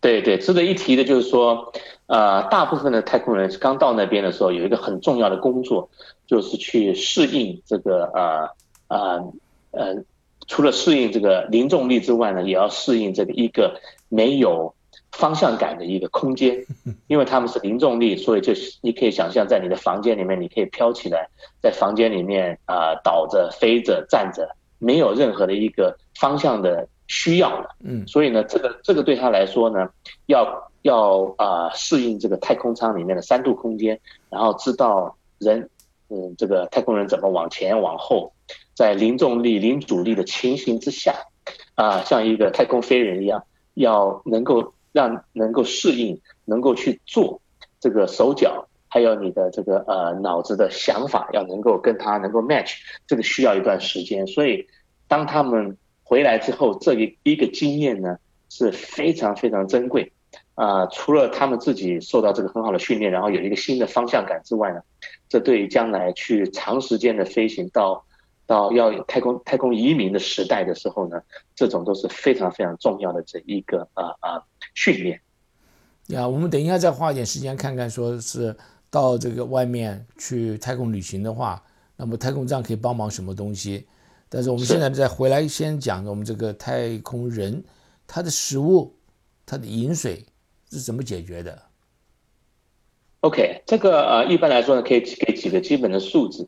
[0.00, 1.72] 对对，值得一提的就是说，
[2.06, 5.88] 呃，大部分的太空人刚到那边的时候，有一个很重要的工作，
[6.26, 8.48] 就是去适应这个呃
[8.88, 9.32] 呃
[9.70, 10.04] 呃，
[10.48, 14.74] 除了适应这个零重力之外呢，也要适应这个一个没有
[15.12, 16.64] 方向感的一个空间，
[17.06, 21.28] 因为他们是零重力，所以就是你可以想象，在你的房间里面，你可以飘起来，
[21.62, 24.48] 在房间里面啊倒着、飞着、站着，
[24.78, 26.88] 没有任何的一个方向的。
[27.08, 29.90] 需要了，嗯，所以呢，这个这个对他来说呢，
[30.26, 35.68] 要要啊适应这个太空舱里面的三度空间，然后知道人，
[36.08, 38.32] 嗯，这个太空人怎么往前往后，
[38.72, 41.14] 在零重力、零阻力的情形之下，
[41.74, 43.44] 啊，像一个太空飞人一样，
[43.74, 47.40] 要能够让能够适应，能够去做
[47.80, 52.74] 这个手脚，还有你的这个呃脑子的想法，要能够跟他能够 match，
[53.06, 54.66] 这个需要一段时间，所以
[55.08, 55.76] 当他们。
[56.04, 58.18] 回来之后，这一一个经验呢
[58.50, 60.12] 是非常非常珍贵，
[60.56, 64.82] 啊，除了他们自己受到这个很好的训练，然后有一个新的方向感之外呢，
[65.30, 68.04] 这对于将来去长时间的飞行到
[68.52, 71.22] 到要太空太空移民的时代的时候呢，
[71.54, 74.42] 这种都是非常非常重要的这一个呃呃
[74.74, 75.18] 训练。
[76.08, 78.54] 呀，我们等一下再花一点时间看看，说是
[78.90, 81.62] 到这个外面去太空旅行的话，
[81.96, 83.86] 那么太空站可以帮忙什么东西？
[84.28, 87.64] 但是我们现在再回来先讲我们这个太空人，
[88.06, 88.94] 他的食物、
[89.46, 90.26] 他的饮水
[90.70, 91.62] 是怎么解决的
[93.20, 96.46] ？OK，这个呃一般来说呢，可以给几个基本的数字，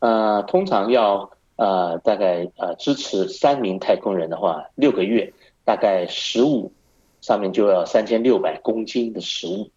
[0.00, 5.32] 呃，通常要呃大概呃支持三名太空人的话，六个月
[5.64, 6.72] 大概食物
[7.20, 9.70] 上面就要三千六百公斤的食物。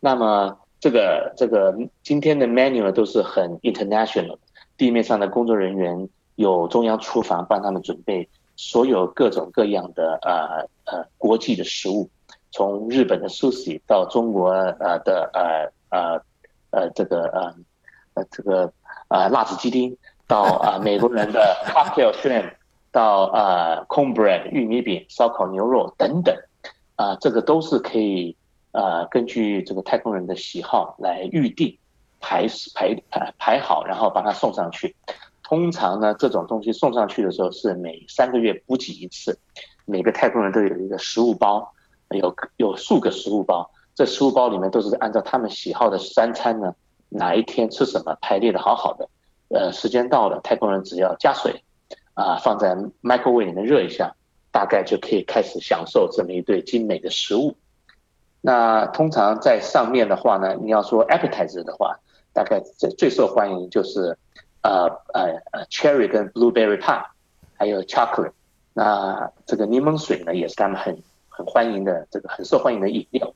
[0.00, 4.38] 那么这个这个今天的 menu 都是很 international，
[4.76, 6.08] 地面上的工作人员。
[6.36, 12.08] 有中央厨房帮他们准备所有各种各样的呃呃国际的食物，
[12.50, 16.20] 从日本的 sushi 到中国呃的呃呃
[16.70, 17.54] 呃这个呃
[18.14, 18.72] 呃这个
[19.08, 19.94] 呃辣子鸡丁，
[20.32, 22.54] 到啊美国人的 cocktail shrimp，
[22.90, 26.34] 到啊 cornbread 玉米饼、烧烤牛肉等等，
[26.96, 28.34] 啊这个都是可以
[28.70, 31.76] 啊根据这个太空人的喜好来预定
[32.18, 34.96] 排排排排好，然后把它送上去。
[35.42, 39.38] 通常呢，这种东西送上去的时候是每三个月补给一次，
[39.84, 41.70] 每个太空人都有一个食物包，
[42.08, 46.74] 有有数个食物包，这食物包里面都是按照他们喜好的三餐呢，
[47.10, 49.06] 哪一天吃什么排列的好好的，
[49.52, 51.62] 呃，时间到了，太空人只要加水，
[52.14, 54.14] 啊，放在 microwave 里面热一下，
[54.50, 57.56] 大概就可以开始享受这么一对精美的食物。
[58.40, 61.98] 那通常在上面的话呢，你要说 appetizer 的话，
[62.32, 64.16] 大概最最受欢迎就是。
[64.64, 67.04] 呃呃呃，cherry 跟 blueberry pie，
[67.56, 68.30] 还有 chocolate，
[68.72, 73.34] 那这个柠檬水呢，也是他们很很欢迎的，这个很受欢迎的饮料。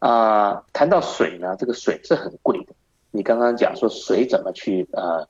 [0.00, 2.74] 啊，谈到水呢，这个水是很贵的。
[3.14, 5.26] 你刚刚讲说水怎么去呃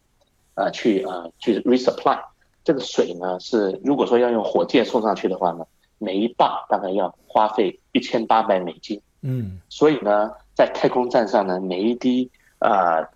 [0.54, 2.18] 呃去呃去 resupply，
[2.64, 5.66] 这个水呢是如果说要用火箭送上去的话呢，
[5.98, 9.00] 每一磅大概要花费一千八百美金。
[9.20, 13.08] 嗯，所以呢，在太空站上呢，每一滴啊。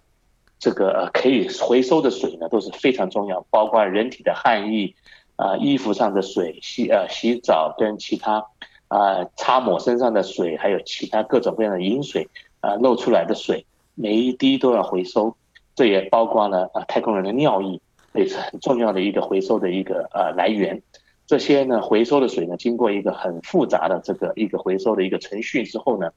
[0.61, 4.93] 这个可以回收的水呢都是非常重要，包括人体的汗液，
[5.37, 8.45] 啊，衣服上的水，洗呃洗澡跟其他，
[8.89, 12.29] 啊擦抹身上的水，还有其他各种各样的饮水，
[12.61, 13.65] 啊漏出来的水，
[13.99, 15.37] 每一滴都要回收。
[15.75, 17.81] 这也包括了啊太空人的尿液，
[18.15, 20.81] 也是很重要的一个回收的一个呃来源。
[21.27, 26.11] 这些呢回收的水呢，经过一个很复杂的这个一个回收的一个程序之后呢，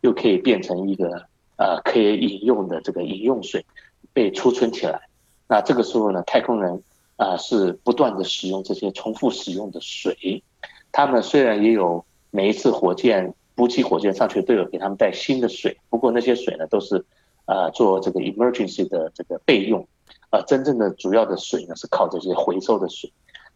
[0.00, 1.26] 又可以变成一个。
[1.56, 3.64] 呃，可以饮用的这个饮用水
[4.12, 5.02] 被储存起来，
[5.46, 6.82] 那这个时候呢，太空人
[7.14, 10.42] 啊是不断的使用这些重复使用的水。
[10.90, 17.04] 他们虽然也有每一次火箭补给火箭上去都有给他们带新的水，不过那些水呢都是
[17.46, 19.86] 呃做这个 emergency 的这个备用，
[20.30, 23.12] 呃，真正的主要的水呢是靠这些回收的水。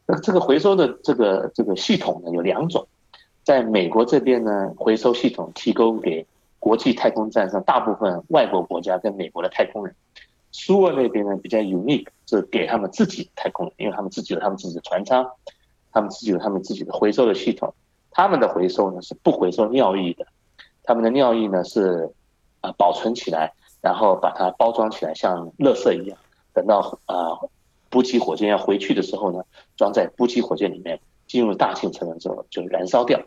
[0.06, 2.86] 那这个回收的这个这个系统呢有两种，
[3.44, 6.26] 在美国这边呢，回收系统提供给。
[6.60, 9.94] 国际太空站上，大部分外国国家跟美国的太空人，
[10.50, 15.24] 苏俄那边呢比较 unique，是给他们自己太空人，因为他们自己有他们自己的船舱，
[15.92, 17.72] 他们自己有他们自己的回收的系统，
[18.10, 20.26] 他们的回收呢是不回收尿液的，
[20.82, 22.10] 他们的尿液呢是
[22.60, 26.18] 啊保存起来，然后把它包装起来，像垃圾一样，
[26.52, 27.38] 等到啊
[27.90, 29.42] 补给火箭要回去的时候呢，
[29.76, 33.20] 装在补给火箭里面，进入大气层的时候就燃烧掉。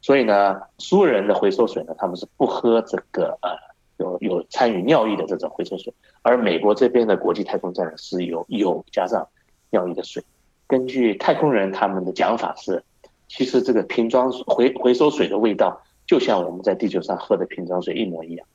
[0.00, 3.50] 所以呢，苏人的回收水呢，他们是不喝这个呃
[3.98, 9.26] 有有参与尿液的这种回收水，而美国这边的国际太空站是有有加上
[9.70, 10.22] 尿液的水。
[10.68, 12.84] 根据太空人他们的讲法是，
[13.26, 18.46] 其实这个瓶装回回收水的味道就像我们在地球上喝的瓶装水一模一样。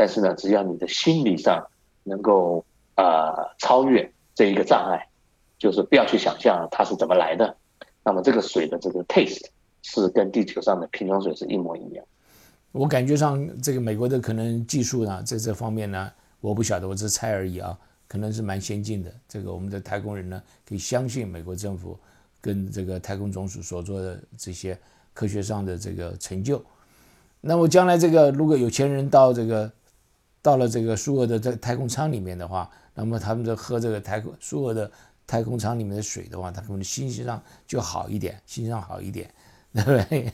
[0.00, 1.62] 但是呢，只要你的心理上
[2.04, 5.06] 能够呃超越这一个障碍，
[5.58, 7.54] 就是不要去想象它是怎么来的，
[8.02, 9.44] 那么这个水的这个 taste。
[9.82, 12.04] 是跟地球上的瓶装水是一模一样。
[12.72, 19.10] 我感觉上这个美国的可能技术呢，在这方面呢，我不晓得，我只是猜而已啊，可能是蛮先进的。
[19.26, 21.98] 这个我们的太空人呢，可以相信美国政府
[22.42, 24.78] 跟这个太空总署所做的这些
[25.14, 26.62] 科学上的这个成就。
[27.40, 29.72] 那么将来这个如果有钱人到这个
[30.42, 34.90] 到了这个苏俄的这太空舱里面的话，那么他们在喝这个太空苏俄的
[35.26, 39.30] 太空舱里面的水的话，他可能心情上就好一点，心情上好一点。
[39.72, 40.32] 对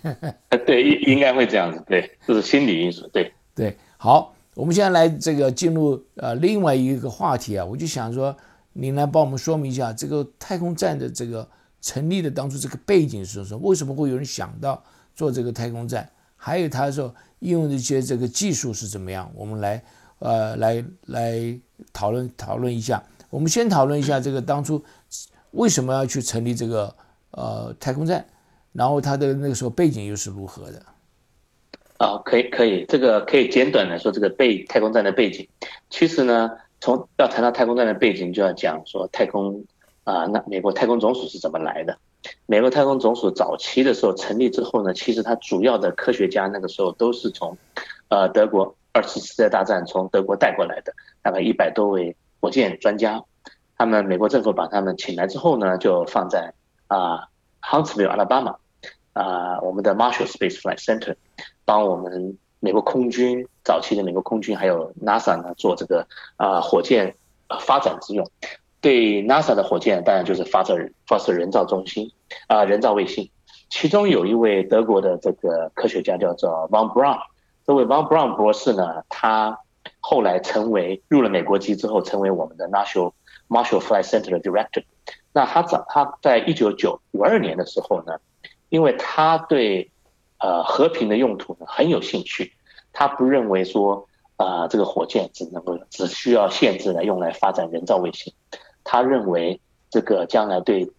[0.49, 8.35] 不， 对，应应该会这样子，对，这是心理因素，对，对，好，我们现在来这个进入呃另外一个话题啊，我就想说，
[8.73, 11.47] 您来帮我们说明一下这个太空站的这个
[11.83, 13.61] 成立的当初这个背景是什么？
[13.69, 14.83] 为什么会有人想到
[15.15, 16.09] 做这个太空站？
[16.35, 19.31] 还有他说应用的一些这个技术是怎么样？
[19.35, 19.85] 我们来
[20.19, 21.61] 呃来来
[21.93, 23.03] 讨论讨论一下。
[23.31, 24.83] 我们先讨论一下这个当初
[25.51, 26.95] 为什么要去成立这个
[27.33, 28.27] 呃太空站？
[28.73, 30.83] 然后他的那个时候背景又是如何的？
[31.99, 35.49] 啊，可以可以，这个可以简短的说这个背太空站的背景。
[35.89, 39.65] 其实呢，从要谈到太空站的背景，就要讲说太空
[40.05, 41.97] 啊，那美国太空总署是怎么来的？
[42.45, 47.57] 美国太空总署早期的时候成立之后呢，其实它主要的科学家那个时候都是从
[48.09, 53.23] 呃德国二次世界大战从德国带过来的，大概一百多位火箭专家。
[53.77, 56.55] 他们美国政府把他们请来之后呢，就放在
[56.87, 57.29] 啊
[57.61, 58.57] Huntsville，阿拉巴马。
[59.13, 61.15] 啊，我们的 Marshall Space Flight Center
[61.67, 67.15] 帮我们美国空军早期的美国空军还有 NASA 呢做这个啊火箭
[67.61, 68.27] 发展之用。
[68.81, 72.11] 对 NASA 的火箭当然就是发射发射人造中心
[72.47, 73.31] 啊人造卫星。
[73.69, 77.19] 其中有一位德国的这个科学家叫做 Von Braun，
[77.67, 79.59] 这位 Von Braun 博士呢，他
[80.01, 83.13] 后来成为入了美国籍之后，成为我们的 National
[83.49, 84.85] Marshall Flight Center 的 Director。
[85.33, 88.19] 那他早他在一九九五二年的时候呢。
[88.69, 89.93] 因为他对，
[90.39, 92.53] 呃，和平的用途呢很有兴趣，
[92.93, 98.35] 他不认为说，啊，这个火箭只能够只需要限制来用来发展人造卫星，
[98.83, 100.91] 他认为这个将来对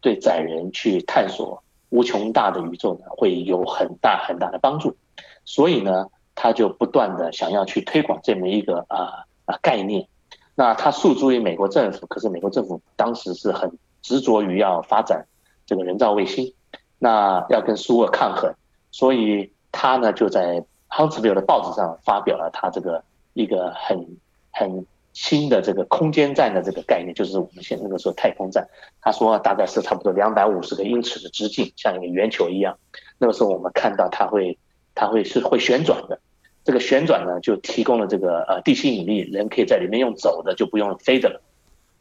[0.00, 4.96] 对载人去探索无穷大的宇宙呢，会有很大很大的帮助，
[5.44, 6.06] 所以呢，
[6.36, 10.06] 他就不断的想要去推广这么一个啊啊概念。
[10.54, 15.26] 那他诉诸于美国政府，可是美国政府当时是很执着于要发展
[15.66, 16.54] 这个人造卫星，
[16.98, 18.54] 那要跟苏俄抗衡，
[18.90, 23.02] 所以他呢就在 Huntsville 的报纸上发表了他这个
[23.34, 24.16] 一个很
[24.50, 28.66] 很新的这个空间站的这个概念，就是我们现那个时候太空站。
[29.02, 32.78] 他说大概是差不多两百五十个英尺的直径，像一个圆球一样。
[33.18, 34.58] 那个时候我们看到它会
[34.94, 36.18] 它会是会旋转的。
[36.66, 41.40] 这个旋转呢，就提供了这个呃地心引力，人可以在里面用走的，就不用飞的了。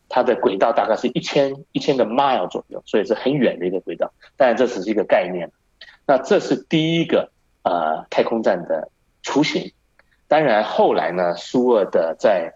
[0.09, 4.11] 它的轨道大概是一千一千个 mile 左右，所以是很远的一个轨道。
[4.35, 5.51] 当然这只是一个概念。
[6.07, 7.29] 那这是第一个
[7.61, 8.89] 呃太空站的
[9.21, 9.71] 雏形。
[10.27, 12.55] 当然后来呢，苏俄的在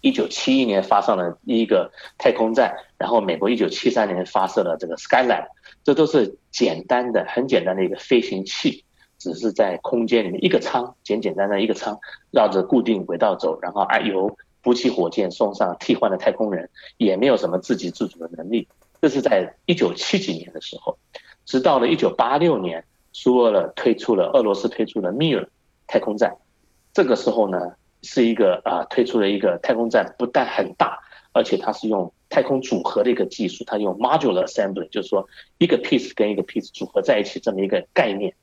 [0.00, 5.48] 一九七一年发上了第一个太空站，然后美国一九七三年发射了这个 Skylab，
[5.84, 8.84] 这都是简单的、很简单的一个飞行器。
[9.20, 12.00] 只是在空间里面一个舱，简简单单一个舱，
[12.32, 18.66] 绕着固定轨道走，然后哎由补给火箭送上替换的太空人，也没有什么自给自足的能力。
[19.02, 20.98] 这是在一九七几年的时候，
[21.44, 25.46] 直到了一九八六年，苏俄了推出了俄罗斯推出了 Mir
[25.86, 26.36] 太空站，
[26.92, 30.98] 这个时候呢是一个啊推出了一个太空站，不但很大，
[31.32, 35.26] 而且它是用太空组合的一个技术，它用 modular assembly，就是说
[35.58, 38.34] 一个 piece 跟一个 piece 组合在一起这么一个概念。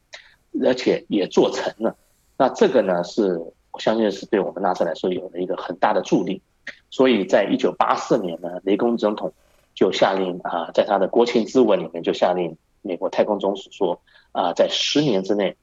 [0.64, 1.96] 而且也做成了，
[2.38, 3.38] 那这个呢是
[3.72, 6.42] 我相信是对我们纳斯来说有了一个很大的助力，
[6.90, 9.32] 所以在一九八四年呢，雷公总统
[9.76, 15.56] 就下令啊，在他的国情咨文里面就下令美国太空总署说啊，在十年之内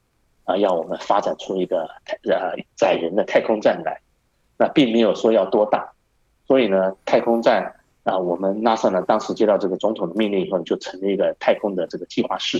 [0.45, 1.89] 啊，要我们发展出一个
[2.23, 3.99] 呃载人的太空站来，
[4.57, 5.91] 那并没有说要多大，
[6.47, 12.59] 所以呢，太空站啊，我们 NASA 呢当时接到这个总统的命令以后，就成立一个太空的这个计划室，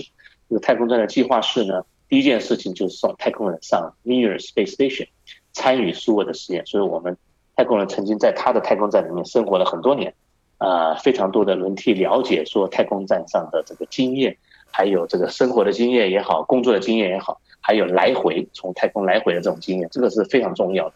[0.50, 1.82] 这个太空站的计划室呢。
[2.08, 5.08] 第一件事情就是送太空人上 Mir Space Station，
[5.52, 6.64] 参与苏俄的实验。
[6.64, 7.16] 所以我们
[7.56, 10.14] 太空人曾经在他的太空站里面生活了很多年，
[10.58, 14.36] 啊，非常多的轮替了解说太空站上的这个经验，
[14.70, 20.94] 还有这个生活的经验也好，工作的经验也好，还有来回从太空来回的这种经验，这个是非常重要的。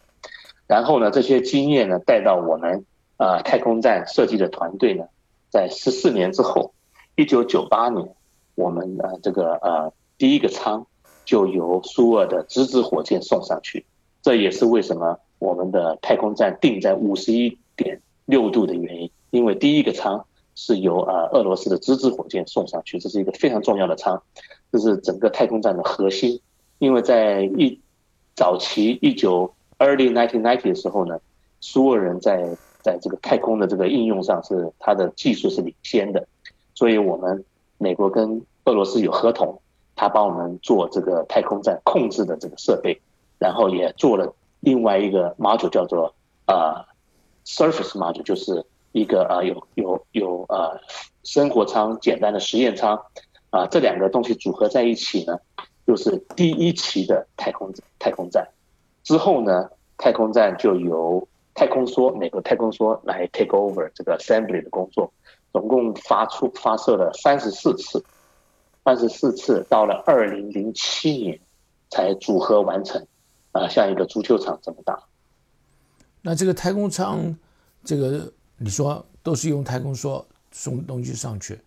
[0.68, 2.84] 然后呢，这些经验呢带到我们
[3.16, 5.06] 啊太空站设计的团队呢，
[5.48, 6.72] 在十四年之后，
[7.16, 8.08] 一九九八年，
[8.54, 10.86] 我们呃这个呃第一个舱。
[11.30, 13.86] 就由苏俄的直子火箭送上去，
[14.20, 19.08] 这也是为什么我们的太空站定在五十一点六度的原因。
[19.30, 20.24] 因为第一个舱
[20.56, 24.20] 是由呃俄罗斯的直子火箭送上去，这是一个非常重要的舱，
[24.72, 26.40] 这是整个太空站的核心。
[26.80, 27.78] 因为在一
[28.34, 31.20] 早期一九 early nineteen ninety 的时候呢，
[31.60, 36.26] 苏俄人在在这个太空的这个应用上是它的技术是领先的，
[36.74, 37.44] 所以我们
[37.78, 39.60] 美国跟俄罗斯有合同。
[40.00, 42.98] 他帮我们做这个太空站控制的这个设备，
[43.38, 46.14] 然后也做了另外一个 module 叫做
[46.46, 46.82] 呃
[47.44, 50.80] surface module，就是一个呃有有有呃
[51.22, 52.98] 生活舱、简单的实验舱
[53.50, 55.38] 啊，这两个东西组合在一起呢，
[55.86, 58.48] 就是第一期的太空太空站。
[59.02, 65.12] 之后呢，太空站就由太空梭美国太空梭来 take over 这个 assembly 的工作，
[65.52, 68.02] 总共发出发射了三十四次。
[68.90, 71.40] 三十四次，到了二零零七年
[71.90, 73.00] 才组合完成，
[73.52, 75.00] 啊，像一个足球场这么大。
[76.22, 77.32] 那这个太空舱，
[77.84, 81.60] 这个你说都是用太空梭送东西上去，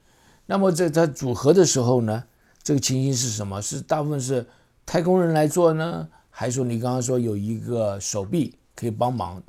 [0.46, 2.22] 那么在它组合的时候呢，
[2.62, 3.62] 这个情形是什么？
[3.62, 4.46] 是大部分是
[4.86, 9.42] 太空人来做呢，还是说你刚刚说有一个手臂可以帮忙？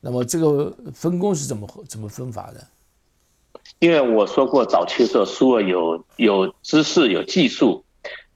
[0.00, 2.64] 那么这个分工是怎么怎么分法的？
[3.78, 7.84] 因为我说过，早期的时候，苏俄有有知识、有技术、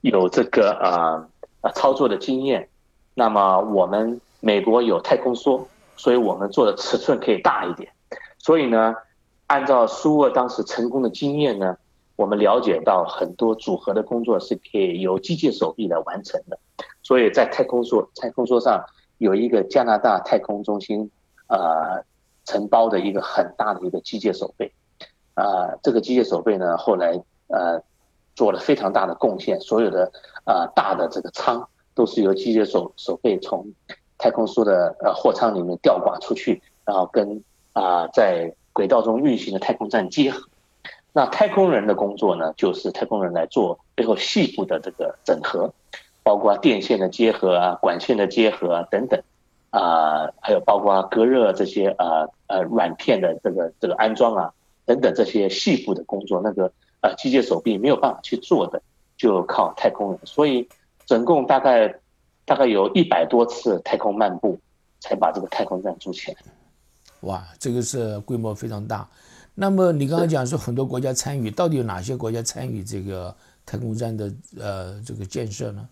[0.00, 1.28] 有这个啊
[1.60, 2.68] 啊操作的经验。
[3.14, 5.62] 那么我们美国有太空梭，
[5.96, 7.90] 所以我们做的尺寸可以大一点。
[8.38, 8.94] 所以呢，
[9.46, 11.76] 按照苏俄当时成功的经验呢，
[12.16, 16.58] 我们了解到很多组合的工作是可以由机械手臂来完成的。
[17.02, 18.84] 所以在太空梭太空梭上
[19.18, 21.10] 有一个加拿大太空中心
[21.48, 22.04] 呃
[22.44, 24.70] 承包的一个很大的一个机械手臂。
[25.40, 27.18] 啊，这个机械手背呢，后来
[27.48, 27.80] 呃
[28.34, 29.58] 做了非常大的贡献。
[29.60, 30.12] 所有的
[30.44, 33.66] 啊大的这个舱都是由机械手手背从
[34.18, 40.46] 太空梭的呃货舱里面吊挂出去，然后跟啊在轨道中运行的太空站结合。
[41.12, 45.72] 那太空人的工作呢，就是太空人来做背后细部的这个整合，
[46.22, 49.20] 包括电线的结合啊、管线的结合啊等等。
[49.70, 54.52] 啊，还有包括隔热这些呃呃软片的这个这个安装啊
[54.90, 58.82] 等等这些细部的工作，那个呃机械手臂没有办法去做的，
[59.16, 60.18] 就靠太空人。
[60.24, 60.68] 所以
[61.06, 61.94] 总共大概
[62.44, 64.58] 大概有一百多次太空漫步，
[64.98, 66.38] 才把这个太空站筑起来。
[67.20, 69.08] 哇，这个是规模非常大。
[69.54, 73.32] 那么你刚刚讲说很多国家参与，到底有哪些国家参与这个
[73.64, 75.88] 太空站的呃这个建设呢？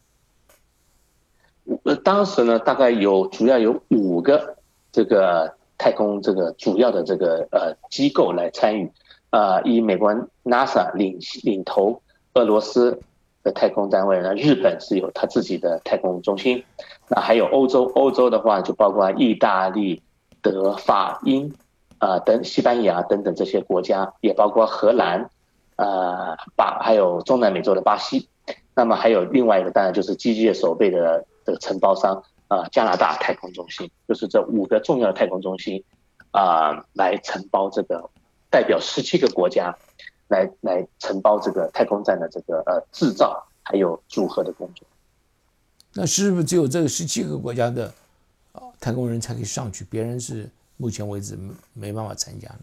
[1.84, 4.56] 呃，当时呢，大概有主要有五个
[4.90, 8.92] 这个太空这个主要的这个呃机构来参与，
[9.30, 10.12] 啊，以美国
[10.44, 12.02] NASA 领领头，
[12.34, 13.00] 俄罗斯
[13.42, 16.62] 的太空单位呢，日本是有他自己的太空中心，
[17.08, 20.02] 那还有欧洲，欧洲的话就包括意大利、
[20.42, 21.54] 德、法、英，
[21.98, 25.30] 啊等西班牙等等这些国家，也包括荷兰，
[25.76, 28.28] 啊巴还有中南美洲的巴西，
[28.74, 31.24] 那么还有另外一个当然就是机械手背的。
[31.48, 35.84] 这个承包商啊，加拿大太空中心就是这五个重要的太空中心
[36.30, 38.08] 啊，来承包这个
[38.50, 39.76] 代表十七个国家
[40.28, 44.86] 来来承包这个太空站的这个呃制造还有组合的工作。
[45.92, 47.92] 那是不是只有这个十七个国家的
[48.52, 49.84] 啊太空人才可以上去？
[49.84, 52.60] 别人是目前为止没没办法参加呢？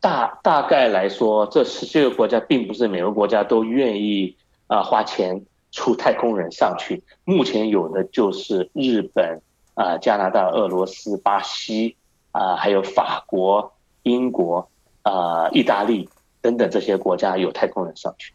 [0.00, 4.36] 大大概来说，这十七个国家并不是每个国家都愿意
[4.66, 5.44] 啊花钱。
[5.74, 9.42] 出太空人上去，目前有的就是日本
[9.74, 11.96] 啊、加拿大、俄罗斯、巴西
[12.30, 13.72] 啊，还有法国、
[14.04, 14.70] 英国
[15.02, 16.08] 啊、意大利
[16.40, 18.32] 等等这些国家有太空人上去。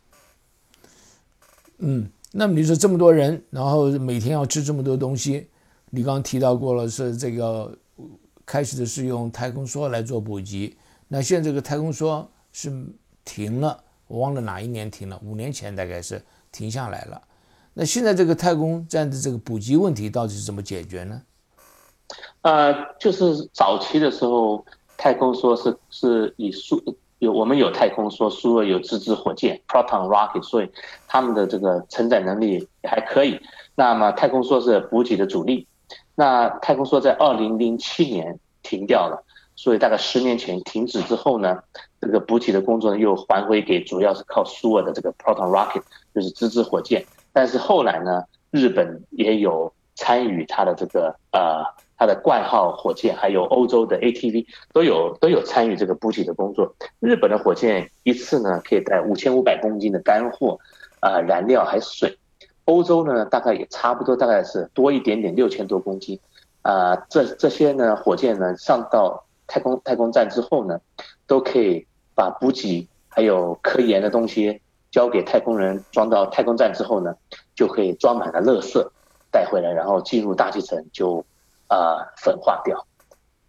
[1.77, 5.47] 嗯，那么你说这么多人，然后每天要吃这么多东西，
[5.91, 7.73] 你刚刚提到过了，是这个
[8.45, 10.75] 开始的是用太空梭来做补给，
[11.07, 12.69] 那现在这个太空梭是
[13.23, 16.21] 停了，我忘了哪一年停了，五年前大概是
[16.51, 17.21] 停下来了。
[17.74, 21.22] 那现在这个太空站的这个补给问题到底是怎么解决呢？
[22.41, 24.65] 呃，就是早期的时候，
[24.97, 26.82] 太空梭是是以输
[27.20, 30.70] 有我们有太空梭，输了有自制火箭 （proton rocket），所以
[31.07, 33.39] 他们的这个承载能力也还可以。
[33.76, 35.67] 那么太空梭是补给的主力。
[36.15, 39.24] 那太空梭在二零零七年停掉了，
[39.55, 41.57] 所以大概十年前停止之后呢，
[42.01, 45.84] 这个补给的工作又还回给主要是靠苏俄的这个 proton rocket，
[46.15, 47.05] 就是自制火箭。
[47.32, 51.63] 但是后来呢，日本也有参与它的这个呃，
[51.97, 56.73] 它的冠号火箭，还有欧洲的 ATV 都有都有参与这个补给的工作。
[56.99, 60.57] 日本的火箭一次呢可以带五千五百公斤的干货，
[61.01, 62.17] 啊，燃料还水。
[62.65, 66.19] 欧洲呢大概也差不多，大概是多一点点，六千多公斤。
[66.61, 70.80] 啊，这这些呢火箭呢上到太空太空站之后呢，
[71.25, 74.61] 都可以把补给还有科研的东西。
[74.91, 77.15] 交给太空人装到太空站之后呢，
[77.55, 78.83] 就可以装满了垃圾
[79.31, 81.23] 带回来，然后进入大气层就
[81.67, 82.85] 啊粉化掉。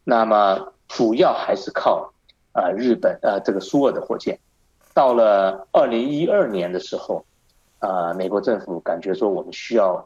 [0.05, 2.13] 那么主要还是靠
[2.53, 4.39] 啊日本呃这个苏俄的火箭。
[4.93, 7.25] 到了二零一二年的时候，
[7.79, 10.05] 啊美国政府感觉说我们需要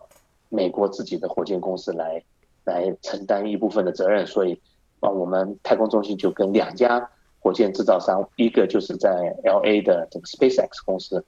[0.50, 2.22] 美国自己的火箭公司来
[2.64, 4.60] 来承担一部分的责任，所以
[5.00, 7.10] 啊我们太空中心就跟两家。
[7.44, 9.10] 火箭制造商，一个就是在
[9.44, 11.22] L A 的这个 SpaceX 公司，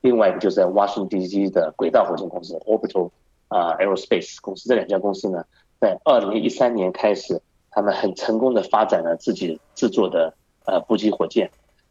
[0.00, 1.48] 另外一个就是在 Washington D.C.
[1.48, 3.10] 的轨道火箭公司 Orbital
[3.46, 4.68] 啊 Aerospace 公司。
[4.68, 5.44] 这两家公司呢，
[5.80, 7.40] 在二零一三年开始，
[7.70, 10.34] 他们很成功的发展了自己制作的
[10.66, 11.48] 呃补给火箭，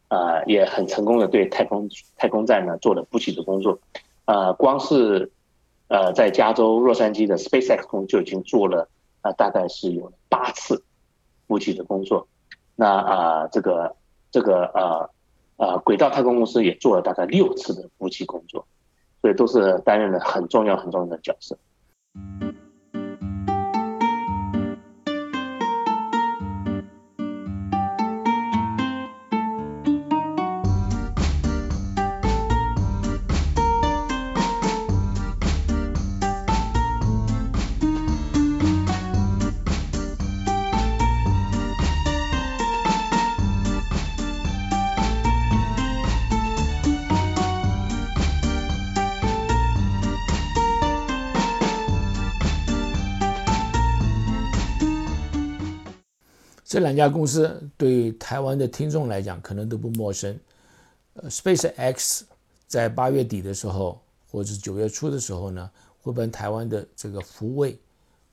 [0.08, 3.78] 啊，也很成功的对太空太空站呢做了补给的工作。
[4.26, 5.32] 啊，光是
[5.88, 8.90] 呃在加州洛杉矶的 SpaceX 公司就已经做了
[9.22, 10.84] 啊，大概是有八次
[11.46, 12.28] 补给的工作。
[12.80, 13.94] 那啊，这个
[14.30, 15.10] 这个呃
[15.58, 18.66] 呃，轨道太空公司也做了大概六次的补给工作，
[19.20, 21.58] 所以都是担任了很重要很重要的角色。
[57.00, 60.38] 家公司对台湾的听众来讲可能都不陌生。
[61.14, 62.22] 呃，SpaceX
[62.66, 65.70] 在八月底的时候，或者是九月初的时候呢，
[66.02, 67.78] 会帮台湾的这个福卫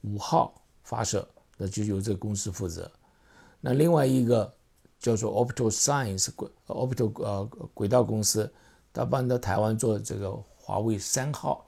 [0.01, 0.53] 五号
[0.84, 2.89] 发射，那就由这个公司负责。
[3.59, 4.53] 那另外一个
[4.99, 8.51] 叫做 Orbital Science 轨 Orbital 呃轨道公司，
[8.93, 11.65] 他帮到台湾做这个华为三号，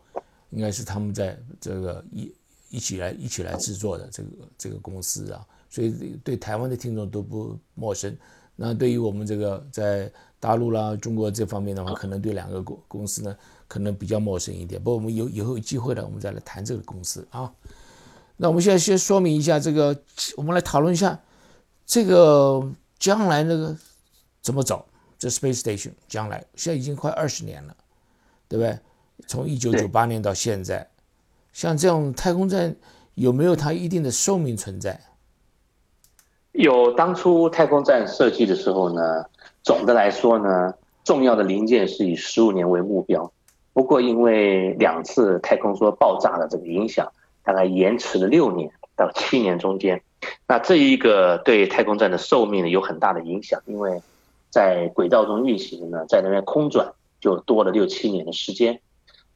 [0.52, 2.34] 应该是他们在这个一
[2.70, 8.16] 一起来一起来制作的这个这个公司啊，所以对台湾的听众都不陌生。
[8.56, 13.36] 那对于我们这个在大陆啦、中国这方面的话，可能对两个公公司呢，
[13.68, 14.82] 可能比较陌生一点。
[14.82, 17.50] 不过我们有以后有机会了，我们再来谈这个公司啊。
[18.36, 19.98] 那我们现在先说明一下这个，
[20.36, 21.18] 我们来讨论一下
[21.86, 23.78] 这个将来那个
[24.42, 24.86] 怎么走。
[25.18, 27.76] 这 Space Station 将来现在已经快二十年了，
[28.48, 28.80] 对不对？
[29.28, 30.90] 从一九九八年到现在，
[31.52, 32.74] 像这样太空站
[33.16, 34.98] 有没有它一定的寿命存在？
[36.52, 39.26] 有当初太空站设计的时候呢，
[39.64, 40.74] 总的来说呢，
[41.04, 43.32] 重要的零件是以十五年为目标。
[43.72, 47.10] 不过因为两次太空梭爆炸的这个影响，
[47.44, 50.02] 大概延迟了六年到七年中间。
[50.48, 54.02] 那这一个对太空站的寿命呢有很大的影响，因为
[54.50, 56.92] 在轨道中运行呢，在那边空转
[57.22, 58.82] 就多了六七年的时间。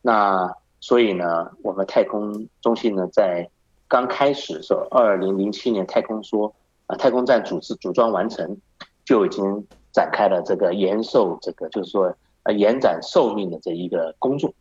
[0.02, 0.52] 那
[0.82, 3.48] 所以呢，我们太空中心呢在
[3.88, 6.52] 刚开始的时候，二零零七年太空梭。
[6.88, 8.58] 啊，太空站组织组装完成，
[9.06, 12.14] 就已经展开了这个延寿这个就是说
[12.44, 14.54] 呃延展寿命的这一个工作。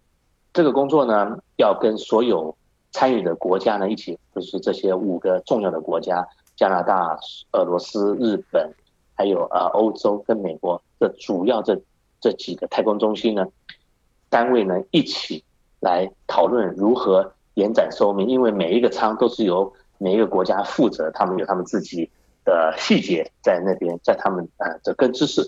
[0.53, 2.55] 这个工作呢，要跟所有
[2.93, 7.19] 参与的国家呢一起，就是这些五个重要的国家：加拿大、
[7.53, 8.73] 俄罗斯、日本，
[9.15, 11.81] 还有啊欧洲跟美国的主要这
[12.21, 13.47] 这几个太空中心呢
[14.29, 15.43] 单位呢一起
[15.81, 19.73] 来讨论如何延展寿命，因为每一个舱都是由。
[20.03, 22.11] 每一个国家负责，他们有他们自己
[22.45, 25.41] 的细节在那边，在他们呃的根知识，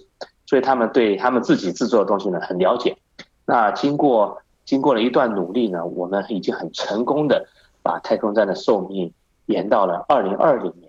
[0.46, 2.96] 所以他们对他们自己制作的东西呢很了解。
[3.44, 7.48] 那经过经过了一段努力呢，我们已经很成功的
[7.82, 9.12] 把太空站的寿命
[9.46, 10.88] 延到了二零二零年。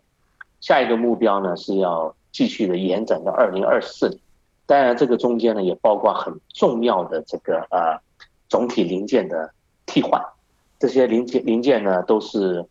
[0.62, 4.20] 下一个目标呢是要继续的延展到二零二四年。
[4.68, 8.00] 当然，这个中间呢也包括很重要的这个呃
[8.48, 9.50] 总体零件的
[9.88, 10.22] 替换，
[10.78, 12.64] 这些零件零件呢都是。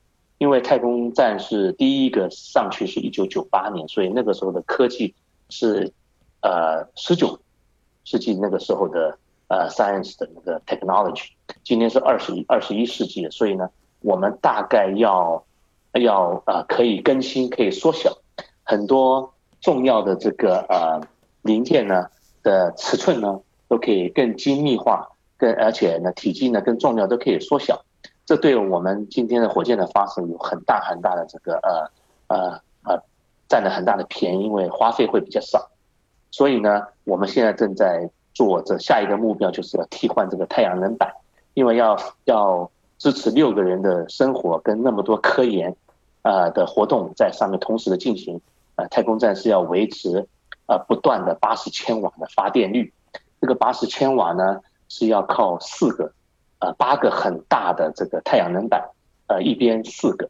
[0.45, 5.15] 因为太空站是第一个上去是一九九八年，所以那个时候的科技
[5.49, 5.91] 是，
[6.43, 7.41] 呃，十九
[8.05, 9.17] 世纪那个时候的
[9.49, 11.29] 呃 science 的那个 technology。
[11.65, 13.71] 今天是二十一二十一世纪，所以呢，
[14.03, 15.43] 我们大概要
[15.95, 18.15] 要呃可以更新，可以缩小
[18.65, 19.33] 很多
[19.63, 21.01] 重要的这个呃
[21.41, 22.09] 零件呢
[22.43, 27.83] 的尺寸呢都可以更精密化，更而且呢体积呢更重要都可以缩小。
[28.27, 31.91] 这对我们今天的火箭的发射有很大很大的这个呃
[32.29, 33.03] 呃呃
[33.49, 35.71] 占了很大的便宜，因为花费会比较少。
[36.31, 41.13] 所以呢，我们现在正在做这下一个目标，就是要替换这个太阳能板，
[41.53, 45.77] 因为要要支持六个人的生活跟那么多科研
[46.23, 48.41] 呃的活动在上面同时的进行。
[48.77, 50.27] 呃，太空站是要维持
[50.67, 52.93] 呃不断的八十千瓦的发电率，
[53.41, 56.11] 这个八十千瓦呢是要靠四个。
[56.61, 58.89] 呃，八个很大的这个太阳能板，
[59.27, 60.29] 呃，一边四个，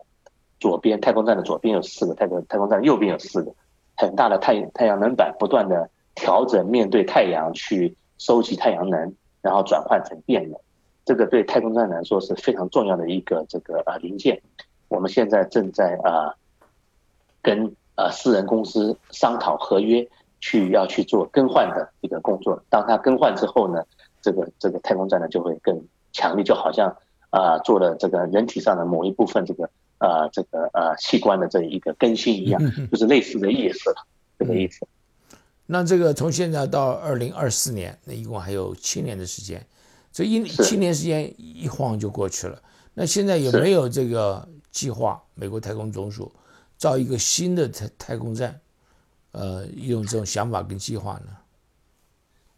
[0.58, 3.52] 左边太空站的左边有四个，太空太空站右边有四个，
[3.96, 10.58] 很大的太太阳能板，不断的调整面对太阳去收集太阳能，然后转换成电能。
[11.04, 14.40] 这个对太空站来说是非常重要的一个这个呃零件。
[14.88, 16.34] 我们现在正在啊
[17.42, 20.08] 跟呃私人公司商讨合约，
[20.40, 22.60] 去要去做更换的一个工作。
[22.70, 23.84] 当它更换之后呢，
[24.20, 25.80] 这个这个太空站呢就会更。
[26.14, 26.96] 强力就好像
[27.28, 32.58] 啊做了这个人体上的某一部分这个呃这个呃器官的这一个更新一样，
[32.90, 33.94] 就是类似的意思，
[34.38, 34.86] 这个意思。
[35.66, 39.66] 那这个从现在到二零二四年，那一共还有七年的时间，
[40.12, 42.62] 这一七年时间一晃就过去了。
[42.94, 45.20] 那现在有没有这个计划？
[45.34, 46.30] 美国太空总署
[46.76, 48.60] 造一个新的太太空站，
[49.32, 51.36] 呃，用这种想法跟计划呢？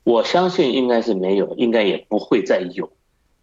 [0.02, 2.90] 我相信应该是没有，应该也不会再有。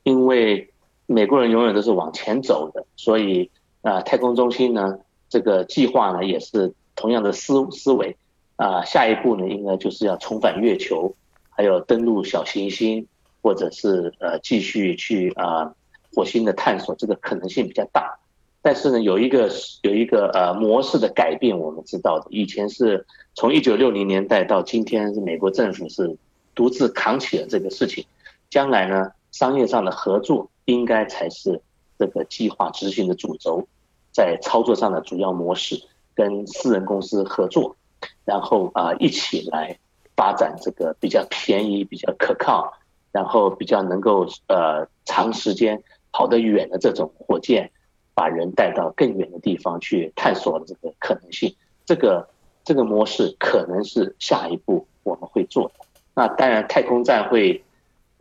[0.04, 0.70] 因为
[1.06, 3.50] 美国人永远都是往前走的，所以
[3.82, 5.00] 啊，太空中心呢，
[5.30, 8.16] 这个计划呢也是同样的思思维
[8.56, 11.14] 啊，下一步呢应该就是要重返月球，
[11.50, 13.08] 还有登陆小行星，
[13.42, 15.74] 或者是呃继续去啊
[16.14, 18.18] 火星的探索，这个可能性比较大。
[18.62, 19.50] 但是呢，有一个
[19.82, 26.16] 有一个呃模式的改变，我们知道的，以前是从一九六零年代到今天，是美国政府是
[26.56, 28.06] 独自扛起了这个事情，
[28.50, 29.12] 将来呢？
[29.34, 31.60] 商业上的合作应该才是
[32.00, 33.68] 这个计划执行的主轴，
[34.12, 37.76] 在操作上的主要模式，跟私人公司合作，
[38.24, 39.78] 然后啊一起来
[40.16, 42.72] 发展这个比较便宜、比较可靠，
[43.12, 45.82] 然后比较能够呃长时间
[46.12, 47.72] 跑得远的这种火箭，
[48.14, 51.56] 把人带到更远的地方去探索这个可能性。
[51.86, 52.30] 这个
[52.64, 55.86] 这个模式可能是下一步我们会做的。
[56.14, 57.63] 那当然，太空站会。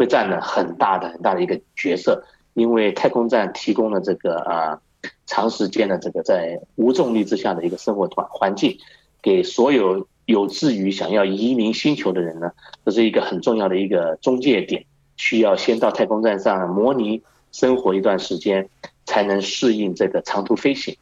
[0.03, 2.25] 会占了很大的很大的一个角色，
[2.55, 4.81] 因为太空站提供了这个啊
[5.27, 8.77] 长时间的这个在无重力之下的一个生活环环境，
[9.23, 12.51] 给所有有志于想要移民星球的人呢，
[12.85, 14.85] 这是一个很重要的一个中介点，
[15.17, 17.23] 需要先到太空站上模拟
[17.53, 18.69] 生活一段时间，
[19.05, 20.97] 才能适应这个长途飞行，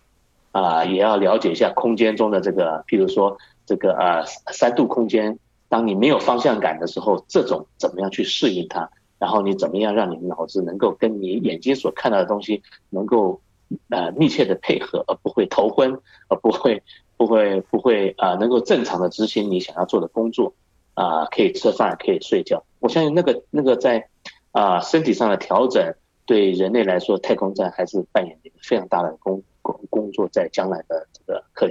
[0.53, 5.39] 啊，也要了解一下空间中的这个，譬如说这个呃三度空间，
[5.71, 8.91] 当你没有方向感的时候，这种怎么样去适应它？
[9.19, 13.41] 然后你怎么样让你的脑子能够跟你眼睛所看到的东西能够
[13.89, 16.83] 呃密切的配合，而不会头昏，而不会
[17.17, 20.55] 不会不会啊能够正常的执行你想要做的工作
[20.95, 22.65] 啊可以吃饭可以睡觉。
[22.81, 24.09] 我相信那个那个在
[24.53, 25.95] 啊身体上的调整
[26.27, 31.69] 对人类来说，太空站还是扮演一个非常大的工工工作，在将来的这个可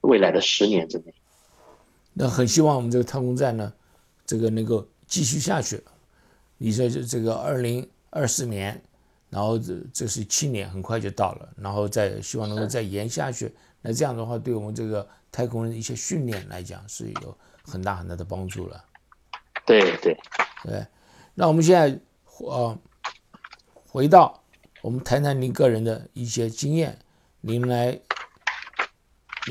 [0.00, 1.12] 未来的十年之内。
[2.18, 3.70] 那很希望我们这个太空站呢，
[4.24, 5.84] 这个能够继续下去。
[6.56, 8.82] 你说这这个二零二四年，
[9.28, 13.54] 然后这这是七年，很快就到了，然后再希望能够再延下去。
[13.82, 18.82] 那这样的话，对我们这个太空人的一些训练来讲，是有很大很大的帮助了。
[19.66, 20.16] 对对
[20.64, 20.86] 对。
[21.34, 22.00] 那我们现在
[22.38, 22.78] 呃
[23.86, 24.42] 回到
[24.80, 26.98] 我们谈谈您个人的一些经验。
[27.42, 28.00] 您来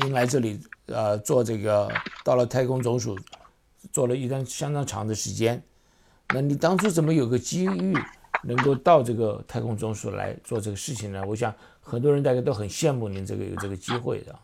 [0.02, 1.88] 您来这里呃做这个
[2.24, 3.16] 到了太空总署，
[3.92, 5.62] 做了一段相当长的时间。
[6.34, 7.94] 那你当初怎么有个机遇
[8.42, 11.22] 能够到这个太空总署来做这个事情呢？
[11.26, 14.34] 我想很多人大家都很羡慕您这个有这个机会的。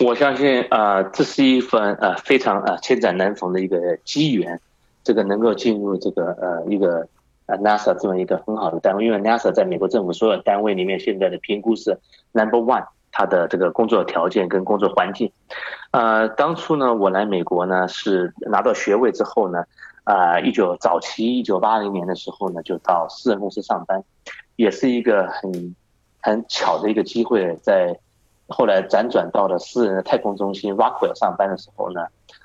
[0.00, 4.60] 我相信啊，这是一份呃非常呃千载难逢的一个机缘，
[5.04, 7.06] 这个能够进入这个呃一个
[7.46, 11.96] 呃 NASA 这么一个很好的单位，因为 NASA 在美国政府所有单位里面现在的评估是
[12.32, 15.32] Number One，他的这个工作条件跟工作环境。
[15.92, 19.64] 呃，当初呢，我来美国呢是拿到学位之后呢。
[20.04, 24.04] 啊，一九早期一九八零年的时候呢，就到私人公司上班，
[24.56, 25.74] 也是一个很
[26.20, 27.56] 很巧的一个机会。
[27.62, 27.98] 在
[28.46, 32.02] 后来辗转到了私人的太空中心 Rockwell 上班的时候呢，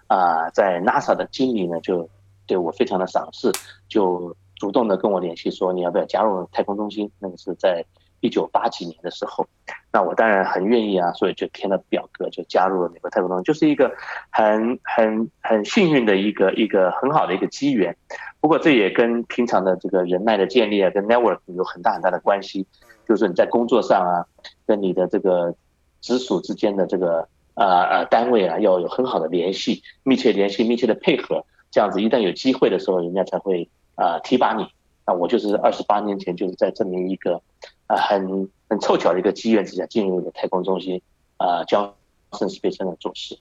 [0.07, 2.07] 啊，在 NASA 的经理呢就
[2.47, 3.51] 对我非常的赏识，
[3.89, 7.11] 就主动的跟我联系说你要不要加入太空中心？
[7.19, 7.83] 那个是在。
[8.21, 9.47] 一九八几年的时候，
[9.91, 13.95] 那我当然很愿意啊，所以就填了表格，就加入了美国太空中，就是一个
[14.29, 17.95] 很很很幸运的一个一个很好的一个机缘。
[18.41, 22.67] 不过这也跟平常的这个人脉的建立啊，跟 network 有很大很大的关系。
[23.07, 24.25] 就是你在工作上啊，
[24.67, 25.55] 跟你的这个
[25.99, 34.67] 直属之间的这个呃呃单位啊，要有很好的联系、密切联系、密切的配合，这样子一旦有机会的时候，人家才会啊提拔你。
[35.07, 37.41] 那我就是二十八年前就是在这么一个。
[37.89, 41.01] 啊，很很凑巧的一个机缘之下进入了太空中心，
[41.37, 41.91] 啊，将
[42.37, 43.37] 圣斯贝森的做事。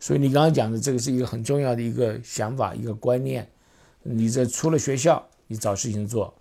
[0.00, 3.46] 所以你刚刚讲的这个是一个很重要的一个想法，一个观念。
[4.02, 6.32] 你这出了学校，你找事情做，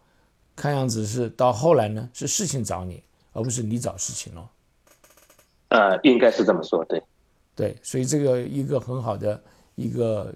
[0.55, 3.03] 看样子是到后来呢，是事情找你，
[3.33, 4.49] 而不是你找事情了。
[5.69, 7.03] 呃，应该是这么说，对。
[7.55, 9.43] 对，所以这个一个很好的
[9.75, 10.33] 一个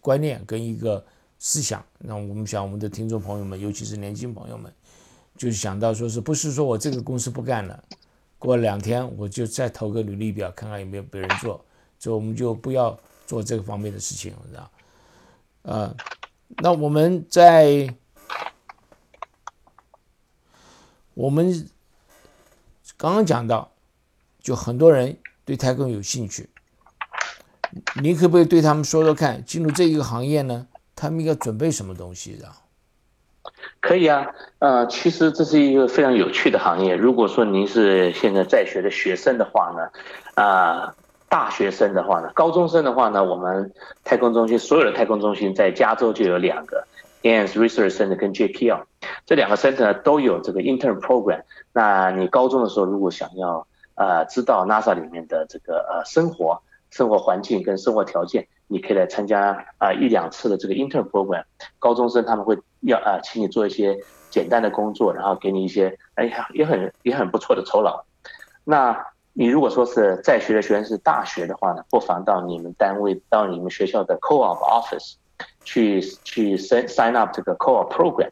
[0.00, 1.04] 观念跟一个
[1.40, 4.72] 思想，那我们想我们的听众朋友们，尤其是年轻朋友们。
[5.38, 7.82] 就想到说是不是说我这个公司不干了，
[8.38, 11.64] 过两天我就再投个履历表，看看有没有别人做，
[11.98, 14.70] 所以我们就不要做这个方面的事情，知道？
[15.62, 15.96] 呃，
[16.56, 17.94] 那我们在
[21.14, 21.68] 我们
[22.96, 23.70] 刚刚讲到，
[24.40, 26.50] 就很多人对太空有兴趣，
[28.02, 30.66] 你可不可以对他们说说看，进入这一个行业呢，
[30.96, 32.52] 他们应该准备什么东西的？
[33.80, 34.26] 可以啊，
[34.58, 36.96] 呃，其实这是一个非常有趣的行业。
[36.96, 39.88] 如果说您是现在在学的学生的话呢，
[40.34, 40.94] 啊，
[41.28, 43.72] 大学生的话呢，高中生的话呢，我们
[44.04, 46.84] 太空中心所有的太空中心在加州就有两个
[47.22, 48.82] ，Ames Research Center 跟 JPL，
[49.26, 51.42] 这两个 center 都有这个 intern program。
[51.72, 58.48] 那你高中的时候如果想要呃知道 NASA 里面的这个呃生活、生活环境跟生活条件。
[58.70, 61.42] 你可以来参加啊一两次的这个 intern program，
[61.78, 63.98] 高中生他们会要啊请你做一些
[64.30, 68.04] 简单的工作，然后给你一些哎呀也很也很不错的酬劳。
[68.64, 75.14] 那你如果说是在学的学生是大学的话呢，不妨到你们单位到你们学校的 co-op office
[75.64, 78.30] 去去 sign sign up 这个 co-op program，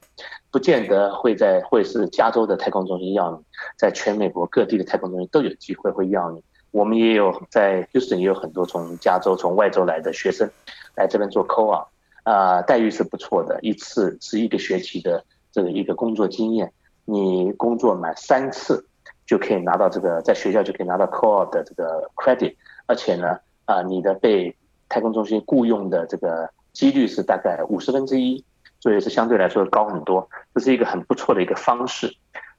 [0.50, 3.38] 不见得会在会是加州的太空中心要你，
[3.76, 6.42] 在全美国各地的太空中心都有机会会要你。
[6.72, 10.50] 我们也有在 Houston 也有很多从加州、从外州来的学生
[10.94, 11.86] 来这边做 co-op，
[12.26, 16.72] 啊，待遇是不错的，一次是一个学期的这个一个工作经验，
[17.04, 18.84] 你工作满三次
[19.24, 22.56] 就可以拿到这个在学校就可以拿到 co-op 的这个 credit，
[22.86, 24.56] 而且呢，啊，你的被
[24.88, 28.44] 太空中心雇佣的这个几率是大概五十分之一，
[28.80, 32.12] 所以是相对来说高很多，这是一个很不错的一个方式。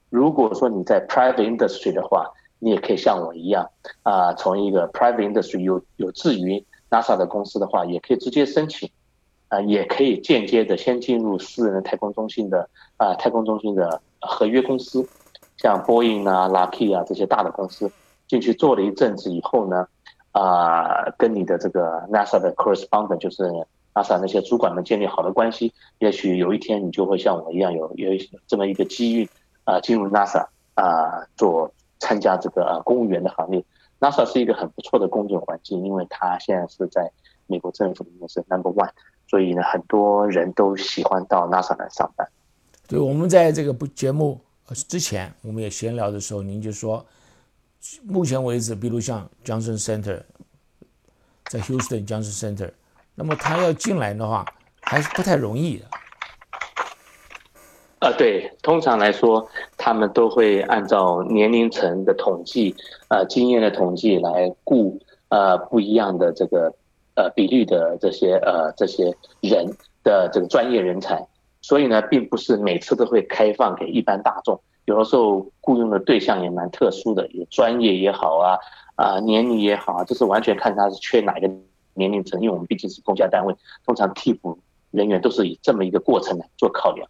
[0.08, 3.68] 如果说你在 private industry 的话，你也可以像我一样
[4.02, 8.90] 啊，从一个 private industry 有有志于 NASA 的公司的话，也可以直接申请，
[9.48, 15.06] 啊，也可以间接的先进入私人的太空中心的啊太空中心的合约公司，
[15.56, 17.90] 像波音啊、Lucky 啊这些大的公司
[18.26, 19.86] 进去做了一阵子以后呢，
[20.32, 23.44] 啊，跟你的这个 NASA 的 correspondent 就是
[23.94, 28.10] NASA 那些主管们建立好的关系，也许有一天你就会像我一样有有
[28.46, 29.28] 这么一个机遇
[29.64, 31.70] 啊，进入 NASA 啊做。
[32.00, 33.64] 参加这个公务员的行列
[33.98, 37.10] ，NASA 是一个很不错的工作环境，因为它现在是在
[37.48, 38.90] 美国政府里面是 Number One，
[39.28, 42.26] 所以呢，很多人都喜欢到 NASA 来上班。
[42.86, 44.40] 对，我们在这个不节目
[44.88, 47.04] 之前，我们也闲聊的时候，您就说，
[48.04, 50.22] 目前为止，比如像 Johnson Center，
[51.44, 52.70] 在 Houston Johnson Center，
[53.14, 54.44] 那么他要进来的话，
[54.80, 55.84] 还是不太容易的。
[58.00, 62.74] 呃，对，通常来说，他们都会按照年龄层的统计，
[63.08, 64.98] 呃，经验的统计来雇
[65.30, 66.72] 呃不一样的这个
[67.18, 69.66] 呃比率的这些呃这些人
[70.04, 71.26] 的这个专业人才，
[71.60, 78.56] 所以呢，并不是每次都会开放给一般大众，有的时候雇佣的对象也蛮特殊的，也专业也好啊，
[78.94, 81.50] 啊年龄也好，这是完全看他是缺哪个
[81.94, 83.52] 年龄层，因为我们毕竟是公家单位，
[83.84, 84.56] 通常替补
[84.92, 87.08] 人员都是以这么一个过程来做考量。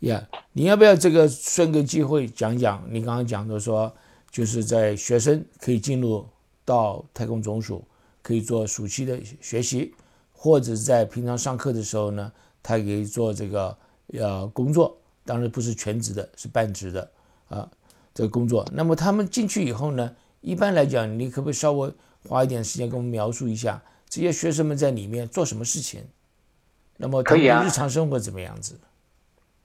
[0.00, 2.82] 呀，你要不要这个顺个机会讲讲？
[2.90, 3.92] 你刚刚讲的说，
[4.30, 6.24] 就是在学生可以进入
[6.64, 7.82] 到太空总署，
[8.26, 9.94] 可以做暑期的学习，
[10.32, 13.78] 或者在平常上课的时候呢，他可以做这个
[14.14, 17.08] 呃工作，当然不是全职的，是半职的
[17.48, 17.70] 啊
[18.12, 18.66] 这个工作。
[18.72, 21.88] 那么他们进去以后呢，一般来讲，你可不可以稍微
[22.28, 26.00] 花一点时间跟我们描述一下这些学生们在里面做什么事情？
[26.96, 28.76] 那么他们的日常生活怎么样子？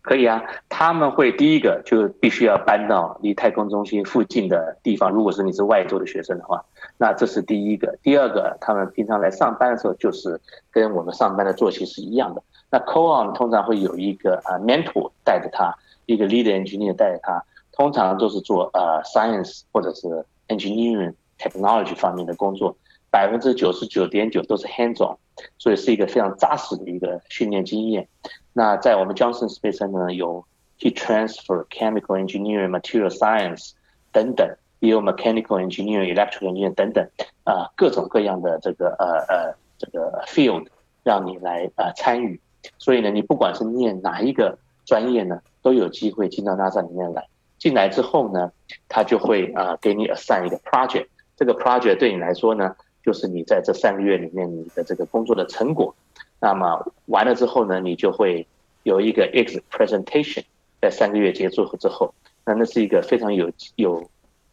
[0.04, 0.40] 可以啊，
[0.70, 5.10] 他们会第一个就必须要搬到离太空中心附近的地方。
[5.12, 6.64] 如果是你是外州的学生的话，
[7.02, 7.98] 那这是第一个。
[8.04, 10.40] 第二个，他们平常来上班的时候，就是
[10.70, 12.44] 跟我们上班的作息是一样的。
[12.70, 15.76] 那 co-on 通常会有一个啊 mentor 带着他，
[16.06, 20.08] 一个 lead engineer 带着他，通常都是做呃 science 或者是
[20.50, 22.78] engineering technology 方面的工作，
[23.10, 25.18] 百分之九十九点九都是 hands-on，
[25.58, 28.08] 所以是一个非常扎实的一个训练经验。
[28.54, 30.46] 那在我们 Johnson Space 呢，有
[30.78, 33.72] heat transfer、chemical engineering、material science
[34.12, 34.48] 等等，
[34.82, 37.08] 也有 mechanical engineer、electrical engineer 等等，
[37.46, 40.68] 啊，各种各样的这个呃呃这个 field
[41.04, 42.40] 让你来啊参与。
[42.78, 47.26] 所以呢，你不管是念哪一个专业呢，都有机会进到 NASA 里面来。
[47.60, 48.52] 进来之后呢，
[48.90, 51.06] 他就会啊给你 assign 一个 project。
[51.36, 52.76] 这个 project 对你来说呢，
[53.06, 55.96] 就是你在这三个月里面你的这个工作的成果。
[56.40, 58.48] 那么完了之后呢，你就会
[58.82, 60.44] 有一个 ex presentation，
[60.82, 62.14] 在三个月结束之后，
[62.46, 64.10] 那那是一个非常有有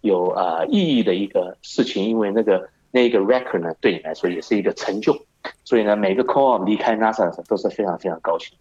[0.08, 5.16] 有啊意义的一个事情，因为那个那个 record 呢，对你来说也是一个成就，
[5.64, 8.56] 所以呢，每个 call 离开 NASA 的时候都是非常非常高兴。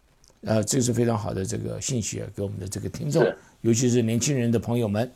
[0.46, 3.26] 呃，这是非常好的这个信息啊给我们的这个听众，
[3.62, 5.12] 尤其是年轻人的朋友们。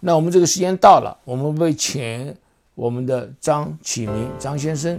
[0.00, 2.34] 那我们这个时间到了，我们会请
[2.74, 4.98] 我们的张启明张先生。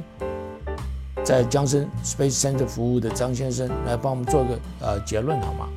[1.24, 5.68] 在江森 Space Center 服务的张先生来帮我们做个呃结论好吗？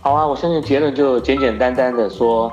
[0.00, 2.50] 好啊，我相信结论就简简单单的说，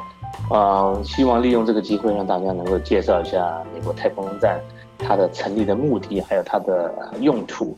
[0.50, 4.60] 呃，希望利用这个机会让大家能够介绍一下美国太空站
[4.98, 7.76] 它的成立的目的，还有它的用途。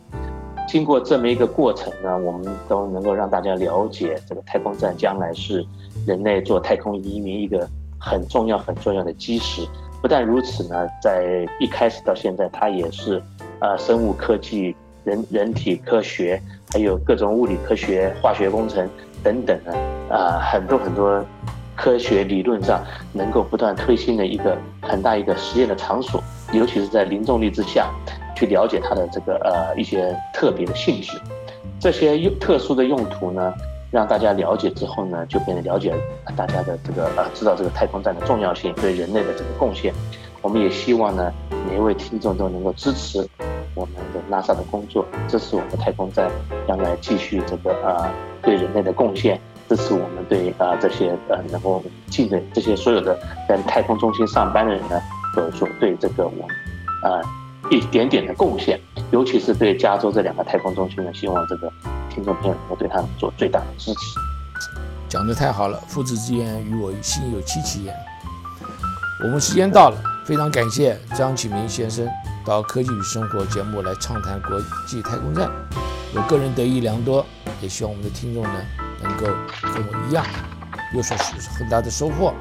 [0.68, 5.66] 经过这么一个过程呢，我们都能够让大家了解这个太空站将来是
[6.07, 7.68] 人类做太空移民一个
[7.99, 9.66] 很重要很重要的基石。
[10.01, 13.22] 不但如此呢，在一开始到现在，它也是。
[13.59, 16.39] 呃，生物科技、人 人体科学，
[16.74, 18.88] 还有各种物理科学、化学工程
[19.24, 19.74] 等等的，
[20.13, 21.24] 啊，很多很多
[21.76, 27.89] 科学理论上能够不断推新的一个很大一个实验的场所，尤其是在零重力之下，
[28.36, 31.11] 去了解它的这个呃一些特别的性质，
[31.80, 33.53] 这些用特殊的用途呢，
[33.91, 35.93] 让大家了解之后呢，就变得了解
[36.36, 39.93] 大家的这个呃，知道这个太空站的重要性对人类的这个贡献。
[40.41, 41.34] 我们也希望呢，
[41.67, 43.28] 每一位听众都能够支持
[43.73, 46.30] 我们的 NASA 的工作，支持我们太空站
[46.67, 48.07] 将来继续这个呃
[48.43, 55.01] 对人类的贡献，支持我们对啊这些呃能够进的这些所有的在太空中心上班的人呢，
[55.34, 56.47] 所所对这个我
[57.03, 57.22] 呃
[57.70, 58.80] 一点点的贡献，
[59.11, 61.72] 尤其是对加州这两个太空中心呢，希望这个
[62.09, 63.99] 听众朋友能够对他们做最大的支持。
[65.09, 67.95] 讲的太好了，父子之言与我心有戚戚焉。
[69.24, 69.97] 我们时间到了。
[70.26, 72.03] 非常感谢张启明先生
[72.43, 75.47] 到《科技与生活》节目来畅谈国际太空站，
[76.16, 77.24] 我个人得益良多，
[77.62, 78.62] 也希望我们的听众呢
[79.01, 79.26] 能够
[79.62, 80.26] 跟我一样
[80.93, 81.16] 有所
[81.58, 82.34] 很大的收获。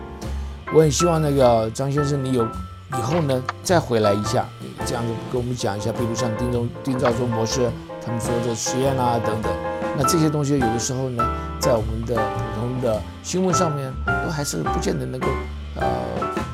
[0.73, 4.45] 我很希望那个张先生，你有以后呢再回来一下，
[4.85, 7.71] 这样子跟我们讲一下，比如像丁中丁肇中博士
[8.05, 9.53] 他们说的实验啊等等。
[9.97, 11.25] 那这些东西有的时候呢，
[11.61, 15.29] 在我们的普通的新闻上面都还是不见得能够
[15.77, 15.87] 呃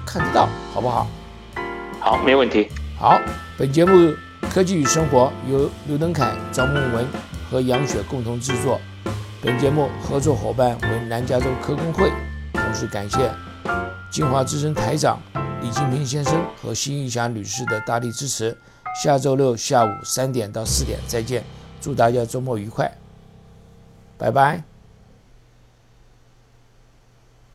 [0.05, 1.07] 看得到，好不好？
[1.99, 2.69] 好，没问题。
[2.99, 3.19] 好，
[3.57, 3.93] 本节目
[4.53, 7.07] 《科技与生活》由刘登凯、张梦文
[7.51, 8.81] 和杨雪共同制作。
[9.43, 12.13] 本节目合作伙伴为南加州科工会，
[12.53, 13.31] 同时感谢
[14.11, 15.19] 金华之声台长
[15.63, 18.57] 李金平先生和辛玉霞女士的大力支持。
[19.03, 21.45] 下周六下午三点到四点再见，
[21.81, 22.91] 祝大家周末愉快。
[24.19, 24.70] 拜拜。